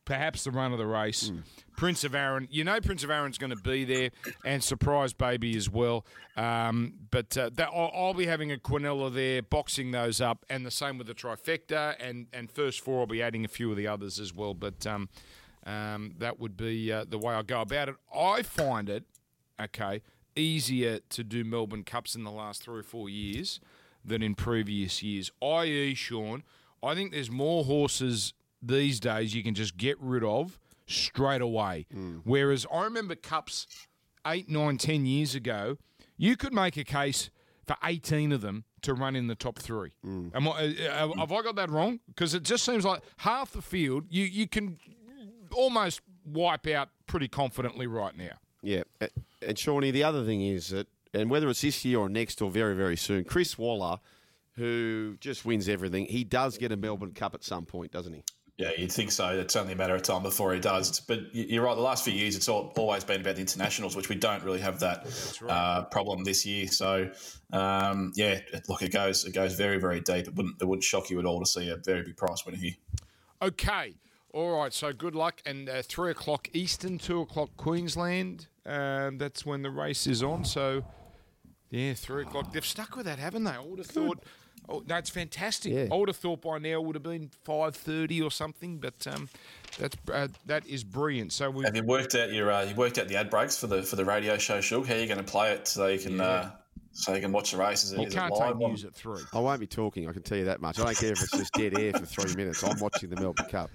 [0.06, 1.32] perhaps the run of the race.
[1.76, 4.12] Prince of Arran, you know Prince of Arran's going to be there,
[4.46, 6.06] and Surprise Baby as well.
[6.38, 10.66] Um, but uh, that, I'll, I'll be having a Quinella there, boxing those up, and
[10.66, 13.78] the same with the trifecta, and, and first four I'll be adding a few of
[13.78, 14.54] the others as well.
[14.54, 15.10] But um,
[15.66, 17.96] um, that would be uh, the way I go about it.
[18.16, 19.04] I find it,
[19.60, 20.02] okay,
[20.36, 23.60] easier to do Melbourne Cups in the last three or four years
[24.06, 25.32] than in previous years.
[25.42, 26.44] I.e., Sean,
[26.84, 31.88] I think there's more horses these days you can just get rid of straight away.
[31.92, 32.18] Hmm.
[32.24, 33.68] Whereas I remember Cups
[34.26, 35.78] eight, nine, ten years ago,
[36.18, 37.30] you could make a case
[37.66, 39.94] for 18 of them to run in the top three.
[40.04, 40.30] Hmm.
[40.34, 42.00] Am I, uh, uh, have I got that wrong?
[42.08, 44.78] Because it just seems like half the field you, you can
[45.54, 48.38] almost wipe out pretty confidently right now.
[48.62, 48.84] Yeah.
[49.42, 52.52] And Shawnee, the other thing is that, and whether it's this year or next or
[52.52, 54.00] very, very soon, Chris Waller,
[54.56, 58.24] who just wins everything, he does get a Melbourne Cup at some point, doesn't he?
[58.58, 59.38] Yeah, you'd think so.
[59.38, 61.02] It's only a matter of time before he does.
[61.02, 61.76] But you're right.
[61.76, 64.62] The last few years, it's all, always been about the internationals, which we don't really
[64.62, 66.68] have that uh, problem this year.
[66.68, 67.12] So,
[67.52, 68.40] um, yeah,
[68.70, 70.30] look, it goes it goes very very deep.
[70.30, 72.58] It wouldn't it wouldn't shock you at all to see a very big price winner
[72.58, 72.76] here.
[73.42, 73.96] Okay.
[74.34, 74.72] All right.
[74.72, 75.42] So good luck.
[75.46, 78.48] And uh, three o'clock Eastern, two o'clock Queensland.
[78.66, 80.46] Um, that's when the race is on.
[80.46, 80.86] So,
[81.70, 82.52] yeah, three o'clock.
[82.52, 83.52] They've stuck with that, haven't they?
[83.52, 84.24] I would have thought.
[84.68, 85.74] Oh, that's fantastic.
[85.74, 85.88] Yeah.
[85.92, 88.78] I would have thought by now it would have been five thirty or something.
[88.78, 89.30] But um,
[89.78, 91.34] that's uh, that is brilliant.
[91.34, 91.66] So we.
[91.66, 93.96] Have you worked out your uh, you worked out the ad breaks for the for
[93.96, 94.88] the radio show, Shug?
[94.88, 96.52] How are you going to play it so you can uh,
[96.96, 97.92] so you can watch the races.
[97.92, 99.22] You can't live take on- news at three.
[99.34, 100.08] I won't be talking.
[100.08, 100.80] I can tell you that much.
[100.80, 102.64] I don't care if it's just dead air for three minutes.
[102.64, 103.70] I'm watching the Melbourne Cup.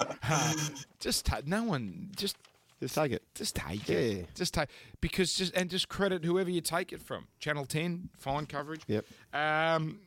[0.98, 2.10] Just ta- no one.
[2.16, 2.36] Just
[2.80, 3.22] Just take it.
[3.34, 3.96] just take Yeah.
[3.98, 4.34] it.
[4.34, 4.68] Just take
[5.00, 7.26] because just and just credit whoever you take it from.
[7.38, 8.82] Channel Ten, fine coverage.
[8.86, 9.04] Yep.
[9.34, 10.00] Um,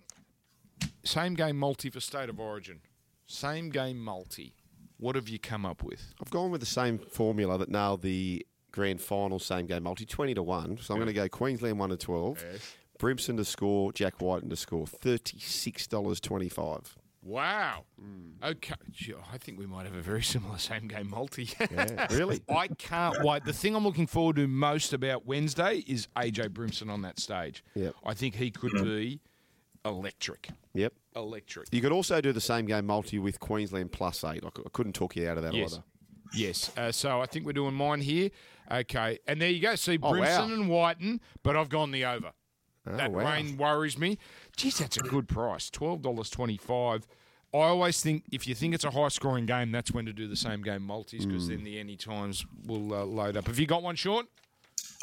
[1.03, 2.79] same game multi for state of origin.
[3.27, 4.55] Same game multi.
[4.97, 6.13] What have you come up with?
[6.21, 10.33] I've gone with the same formula that now the grand final same game multi, 20
[10.35, 10.77] to 1.
[10.81, 12.43] So I'm going to go Queensland 1 to 12,
[12.99, 16.83] Brimson to score, Jack Wighton to score, $36.25.
[17.23, 17.85] Wow.
[18.43, 18.73] Okay.
[18.91, 21.49] Gee, I think we might have a very similar same game multi.
[21.71, 22.41] Yeah, really?
[22.49, 23.45] I can't wait.
[23.45, 27.63] The thing I'm looking forward to most about Wednesday is AJ Brimson on that stage.
[27.75, 27.95] Yep.
[28.05, 29.21] I think he could be
[29.85, 30.49] electric.
[30.73, 30.93] Yep.
[31.15, 31.67] Electric.
[31.73, 34.43] You could also do the same game multi with Queensland plus 8.
[34.45, 35.73] I couldn't talk you out of that Yes.
[35.73, 35.83] either.
[36.35, 36.71] Yes.
[36.77, 38.29] Uh, so I think we're doing mine here.
[38.71, 39.19] Okay.
[39.27, 39.75] And there you go.
[39.75, 40.53] See, Oh, Brimson wow.
[40.55, 42.31] and Wighton, but I've gone the over.
[42.85, 43.23] Oh, that wow.
[43.31, 44.17] rain worries me.
[44.57, 45.69] Geez, that's a good price.
[45.69, 47.07] Twelve dollars twenty five.
[47.53, 50.27] I always think if you think it's a high scoring game, that's when to do
[50.27, 51.49] the same game multis because Hmm.
[51.55, 53.45] then the any times will uh, load up.
[53.47, 54.25] Have you got one, Sean?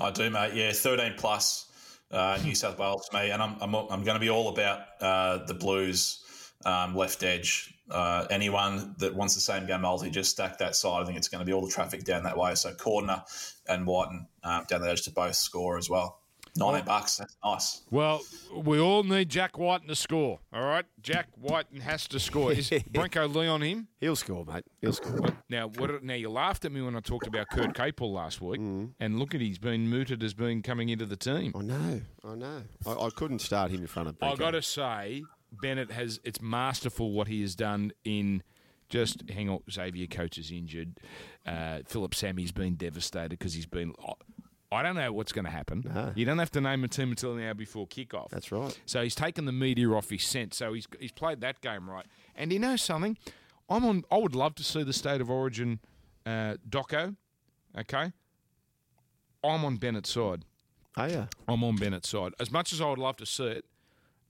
[0.01, 0.55] I do, mate.
[0.55, 1.67] Yeah, 13 plus
[2.11, 4.81] uh, New South Wales for me, and I'm I'm, I'm going to be all about
[5.01, 6.25] uh, the Blues
[6.65, 7.73] um, left edge.
[7.91, 11.03] Uh, anyone that wants the same game multi, just stack that side.
[11.03, 12.55] I think it's going to be all the traffic down that way.
[12.55, 13.23] So Cordner
[13.69, 16.20] and Wighton um, down the edge to both score as well.
[16.57, 17.17] 19 bucks.
[17.17, 17.83] That's nice.
[17.91, 18.21] Well,
[18.55, 20.41] we all need Jack Wighton to score.
[20.53, 22.53] All right, Jack Wighton has to score.
[22.53, 23.89] Is Brenko Lee on him?
[24.01, 24.65] He'll score, mate.
[24.81, 25.21] He'll score.
[25.49, 26.03] Now, what?
[26.03, 28.91] Now you laughed at me when I talked about Kurt Capel last week, Mm.
[29.01, 31.53] and look at he's been mooted as being coming into the team.
[31.57, 32.01] I know.
[32.25, 32.63] I know.
[32.87, 34.35] I, I couldn't start him in front of Bennett.
[34.35, 34.39] I Brenko.
[34.47, 35.23] got to say,
[35.61, 38.43] Bennett has it's masterful what he has done in
[38.89, 39.61] just hang on.
[39.71, 40.99] Xavier Coates is injured.
[41.47, 43.95] Uh, Phillip Sami's been devastated because he's been.
[44.73, 45.85] I don't know what's going to happen.
[45.93, 46.13] No.
[46.15, 48.29] You don't have to name a team until an hour before kickoff.
[48.31, 48.79] That's right.
[48.87, 50.55] So he's taken the media off his scent.
[50.55, 52.07] So he's he's played that game right.
[52.37, 53.17] And you know something,
[53.69, 54.05] I'm on.
[54.11, 55.81] I would love to see the state of origin
[56.25, 57.17] uh, doco.
[57.77, 58.13] Okay,
[59.43, 60.45] I'm on Bennett's side.
[60.97, 61.27] Oh, yeah.
[61.49, 62.33] I'm on Bennett's side.
[62.41, 63.65] As much as I would love to see it,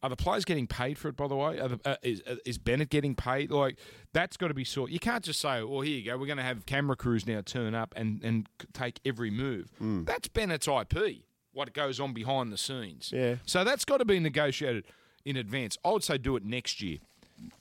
[0.03, 1.17] are the players getting paid for it?
[1.17, 3.51] By the way, are the, uh, is uh, is Bennett getting paid?
[3.51, 3.77] Like
[4.13, 4.93] that's got to be sorted.
[4.95, 6.17] You can't just say, "Well, here you go.
[6.19, 9.71] We're going to have camera crews now turn up and and take every move."
[10.05, 11.25] That's Bennett's IP.
[11.53, 13.13] What goes on behind the scenes.
[13.13, 13.37] Yeah.
[13.45, 14.85] So that's got to be negotiated
[15.25, 15.77] in advance.
[15.85, 16.99] I would say do it next year.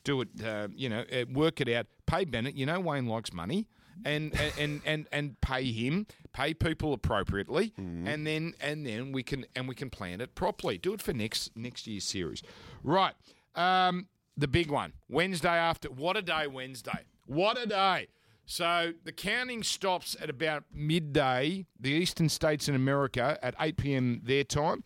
[0.03, 0.29] Do it.
[0.43, 1.87] Uh, you know, uh, work it out.
[2.05, 2.55] Pay Bennett.
[2.55, 3.67] You know, Wayne likes money.
[4.05, 9.23] And, and, and and and pay him, pay people appropriately, and then and then we
[9.23, 10.77] can and we can plan it properly.
[10.77, 12.41] Do it for next next year's series,
[12.83, 13.13] right?
[13.55, 15.89] Um, the big one Wednesday after.
[15.89, 17.05] What a day, Wednesday!
[17.25, 18.07] What a day!
[18.45, 21.65] So the counting stops at about midday.
[21.79, 24.21] The eastern states in America at eight p.m.
[24.23, 24.83] their time.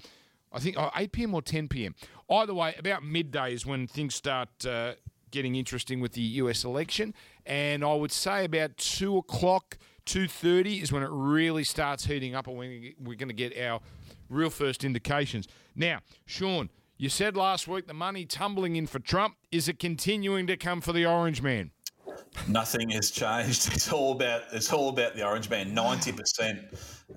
[0.54, 1.34] I think oh, 8 p.m.
[1.34, 1.96] or 10 p.m.
[2.30, 4.94] Either way, about midday is when things start uh,
[5.32, 6.64] getting interesting with the U.S.
[6.64, 7.14] election,
[7.46, 12.36] and I would say about two o'clock, two thirty is when it really starts heating
[12.36, 13.80] up, and we're going to get our
[14.30, 15.48] real first indications.
[15.76, 19.36] Now, Sean, you said last week the money tumbling in for Trump.
[19.52, 21.72] Is it continuing to come for the Orange Man?
[22.48, 23.72] Nothing has changed.
[23.74, 25.74] It's all about it's all about the Orange Man.
[25.74, 26.60] Ninety percent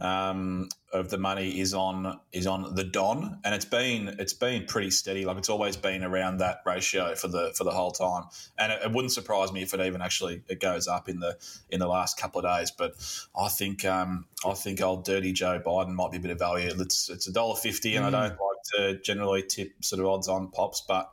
[0.00, 4.64] um, of the money is on is on the Don, and it's been it's been
[4.66, 5.24] pretty steady.
[5.24, 8.24] Like it's always been around that ratio for the for the whole time.
[8.58, 11.36] And it, it wouldn't surprise me if it even actually it goes up in the
[11.70, 12.70] in the last couple of days.
[12.70, 12.94] But
[13.38, 16.70] I think um, I think old dirty Joe Biden might be a bit of value.
[16.78, 18.38] It's it's a dollar fifty, and I don't like
[18.76, 21.10] to generally tip sort of odds on pops, but.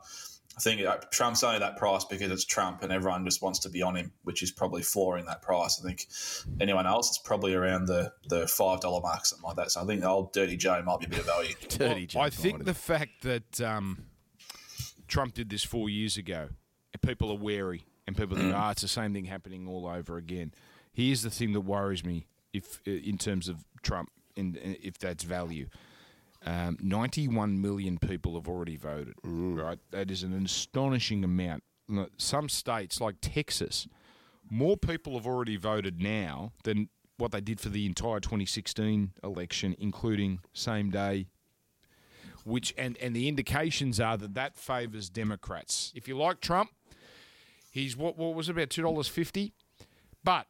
[0.56, 3.68] I think uh, Trump's only that price because it's Trump and everyone just wants to
[3.68, 5.80] be on him, which is probably flooring that price.
[5.82, 6.06] I think
[6.60, 9.72] anyone else, it's probably around the, the $5 mark, something like that.
[9.72, 11.54] So I think the old Dirty Joe might be a bit of value.
[11.68, 14.04] Dirty Joe I think the fact that um,
[15.08, 16.48] Trump did this four years ago,
[16.92, 20.16] and people are wary, and people think, "Ah, it's the same thing happening all over
[20.16, 20.52] again."
[20.92, 25.24] Here's the thing that worries me, if uh, in terms of Trump, and if that's
[25.24, 25.68] value.
[26.46, 29.14] Um, 91 million people have already voted.
[29.22, 31.64] Right, that is an astonishing amount.
[32.18, 33.86] Some states, like Texas,
[34.50, 39.74] more people have already voted now than what they did for the entire 2016 election,
[39.78, 41.28] including same day
[42.44, 45.92] which and, and the indications are that that favours Democrats.
[45.94, 46.70] If you like Trump,
[47.70, 49.52] he's what what was it, about two dollars fifty,
[50.22, 50.46] but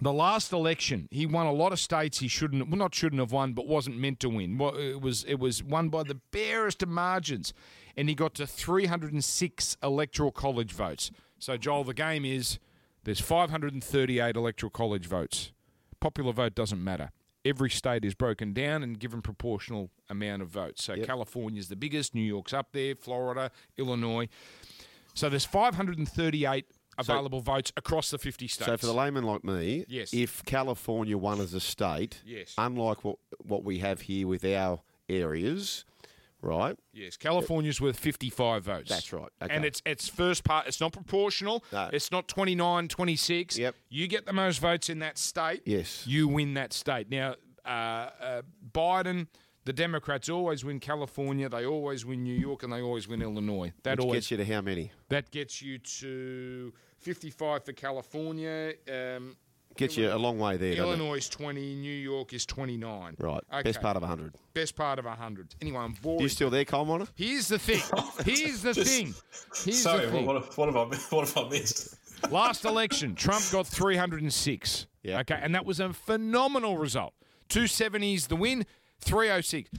[0.00, 3.32] the last election he won a lot of states he shouldn't well not shouldn't have
[3.32, 4.58] won but wasn't meant to win.
[4.58, 7.52] Well, it was it was won by the barest of margins,
[7.96, 11.10] and he got to three hundred and six electoral college votes.
[11.38, 12.58] So Joel, the game is
[13.04, 15.52] there's five hundred and thirty eight electoral college votes.
[16.00, 17.10] Popular vote doesn't matter.
[17.44, 20.84] every state is broken down and given proportional amount of votes.
[20.84, 24.28] So California's the biggest, New York's up there, Florida, Illinois.
[25.14, 26.66] So there's 538
[27.00, 28.66] available votes across the 50 states.
[28.66, 30.12] So for the layman like me, Yes.
[30.12, 32.54] if California won as a state, Yes.
[32.58, 35.84] unlike what what we have here with our areas,
[36.42, 36.76] right?
[36.92, 38.88] Yes, California's worth 55 votes.
[38.88, 39.28] That's right.
[39.42, 39.54] Okay.
[39.54, 40.66] And it's it's first part.
[40.66, 41.64] It's not proportional.
[41.72, 41.90] No.
[41.92, 43.58] It's not 29, 26.
[43.58, 43.74] Yep.
[43.88, 45.62] You get the most votes in that state.
[45.64, 46.06] Yes.
[46.06, 47.10] You win that state.
[47.10, 47.34] Now,
[47.64, 48.42] uh, uh,
[48.72, 49.26] Biden,
[49.66, 51.48] the Democrats always win California.
[51.48, 53.72] They always win New York, and they always win Illinois.
[53.82, 54.92] That Which always gets you to how many?
[55.10, 58.74] that gets you to 55 for California.
[58.90, 59.36] Um,
[59.76, 60.84] Gets you a long way there, doesn't?
[60.84, 61.76] Illinois is 20.
[61.76, 63.14] New York is 29.
[63.18, 63.40] Right.
[63.52, 63.62] Okay.
[63.62, 64.34] Best part of 100.
[64.52, 65.54] Best part of 100.
[65.62, 66.20] Anyway, I'm bored.
[66.20, 67.06] You still there, coal miner?
[67.14, 67.80] Here's the thing.
[68.24, 69.14] Here's the Just- thing.
[69.64, 70.26] Here's Sorry, the thing.
[70.26, 71.96] what, what, have I, what have I missed?
[72.30, 74.86] Last election, Trump got 306.
[75.02, 75.20] Yeah.
[75.20, 77.14] Okay, and that was a phenomenal result.
[77.48, 78.66] 270s the win,
[79.00, 79.70] 306.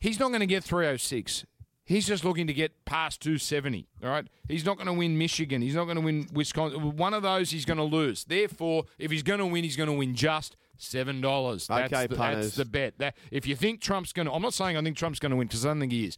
[0.00, 1.46] He's not going to get 306.
[1.86, 3.86] He's just looking to get past 270.
[4.02, 4.26] All right.
[4.48, 5.62] He's not going to win Michigan.
[5.62, 6.96] He's not going to win Wisconsin.
[6.96, 8.24] One of those he's going to lose.
[8.24, 11.68] Therefore, if he's going to win, he's going to win just seven dollars.
[11.68, 12.44] That's, Okay, the, punters.
[12.46, 12.98] that's the bet.
[12.98, 15.36] That if you think Trump's going to, I'm not saying I think Trump's going to
[15.36, 16.16] win because I don't think he is,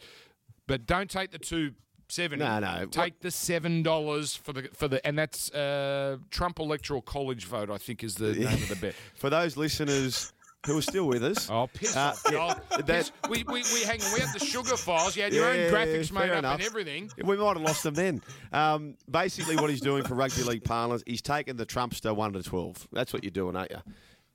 [0.66, 1.72] but don't take the two
[2.08, 2.42] seventy.
[2.42, 2.86] No, no.
[2.86, 7.70] Take the seven dollars for the for the, and that's uh, Trump Electoral College vote.
[7.70, 8.94] I think is the name of the bet.
[9.14, 10.32] For those listeners
[10.66, 12.60] who are still with us, Oh, piss Uh, off!
[12.70, 14.12] yeah, that- we, we, we hang on.
[14.12, 15.16] We had the sugar files.
[15.16, 16.54] You had your Yeah, own graphics made up enough.
[16.54, 17.10] and everything.
[17.24, 18.22] We might have lost them then.
[18.52, 22.42] Um, basically, what he's doing for rugby league parlance, he's taking the Trumpster one to
[22.42, 22.88] twelve.
[22.92, 23.78] That's what you're doing, aren't you?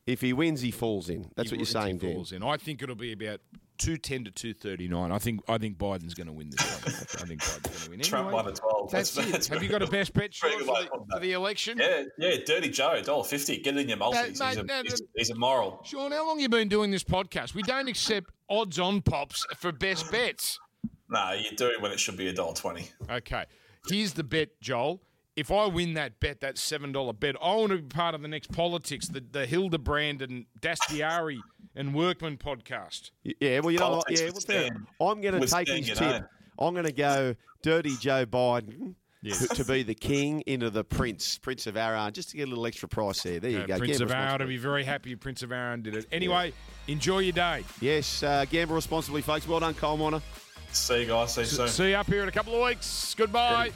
[0.06, 1.30] If he wins, he falls in.
[1.36, 2.16] That's what you're saying, He Dan.
[2.16, 2.44] falls in.
[2.44, 3.40] I think it'll be about
[3.78, 5.12] two ten to two thirty nine.
[5.12, 6.94] I think I think Biden's going to win this one.
[7.22, 8.00] I think Biden's going to win.
[8.02, 8.92] Trump Anyway, one to 12.
[8.92, 9.32] That's, it.
[9.32, 11.78] that's Have you got a best bet Very Sean, good for, the, for the election?
[11.78, 13.58] Yeah, yeah, Dirty Joe, dollar fifty.
[13.58, 14.40] Get it in your multis.
[14.40, 15.08] mate, he's, a, no, he's, no.
[15.16, 15.82] he's a moral.
[15.84, 17.54] Sean, how long you been doing this podcast?
[17.54, 20.60] We don't accept odds on pops for best bets.
[21.10, 22.90] Nah, you do it when it should be a dollar twenty.
[23.10, 23.46] Okay.
[23.88, 25.02] Here's the bet, Joel.
[25.36, 28.22] If I win that bet, that seven dollar bet, I want to be part of
[28.22, 31.40] the next politics, the the Hildebrand and Dastyari
[31.76, 33.10] and Workman podcast.
[33.24, 34.12] Yeah, well, you know what?
[34.12, 36.20] Yeah, with well, I'm going to take Stan his Gennaro.
[36.20, 36.28] tip.
[36.60, 41.40] I'm going to go Dirty Joe Biden to, to be the king into the Prince,
[41.40, 43.40] Prince of Arran, just to get a little extra price there.
[43.40, 43.78] There you Uh, go.
[43.80, 44.54] Prince Gamble of Aaron to responsibly.
[44.56, 46.06] be very happy Prince of Arran did it.
[46.12, 46.54] Anyway,
[46.88, 47.64] enjoy your day.
[47.82, 49.48] Yes, uh, gamble responsibly, folks.
[49.48, 50.22] Well done, coal miner.
[50.72, 51.34] See you guys.
[51.34, 51.68] See you soon.
[51.70, 53.16] See you up here in a couple of weeks.
[53.18, 53.72] Goodbye.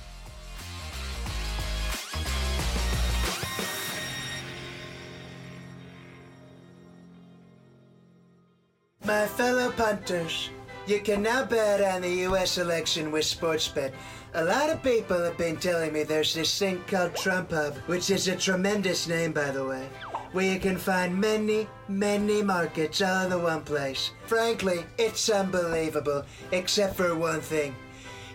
[9.08, 10.50] My fellow punters,
[10.86, 12.58] you can now bet on the U.S.
[12.58, 13.94] election with Sportsbet.
[14.34, 18.10] A lot of people have been telling me there's this thing called Trump Hub, which
[18.10, 19.88] is a tremendous name, by the way,
[20.34, 24.12] where you can find many, many markets all in the one place.
[24.26, 27.74] Frankly, it's unbelievable, except for one thing.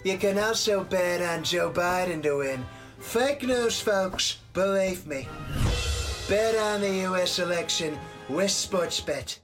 [0.04, 2.64] You can also bet on Joe Biden to win.
[2.98, 5.28] Fake news, folks, believe me.
[6.30, 7.40] Bet on the U.S.
[7.40, 7.98] election
[8.30, 9.36] with Sportsbet.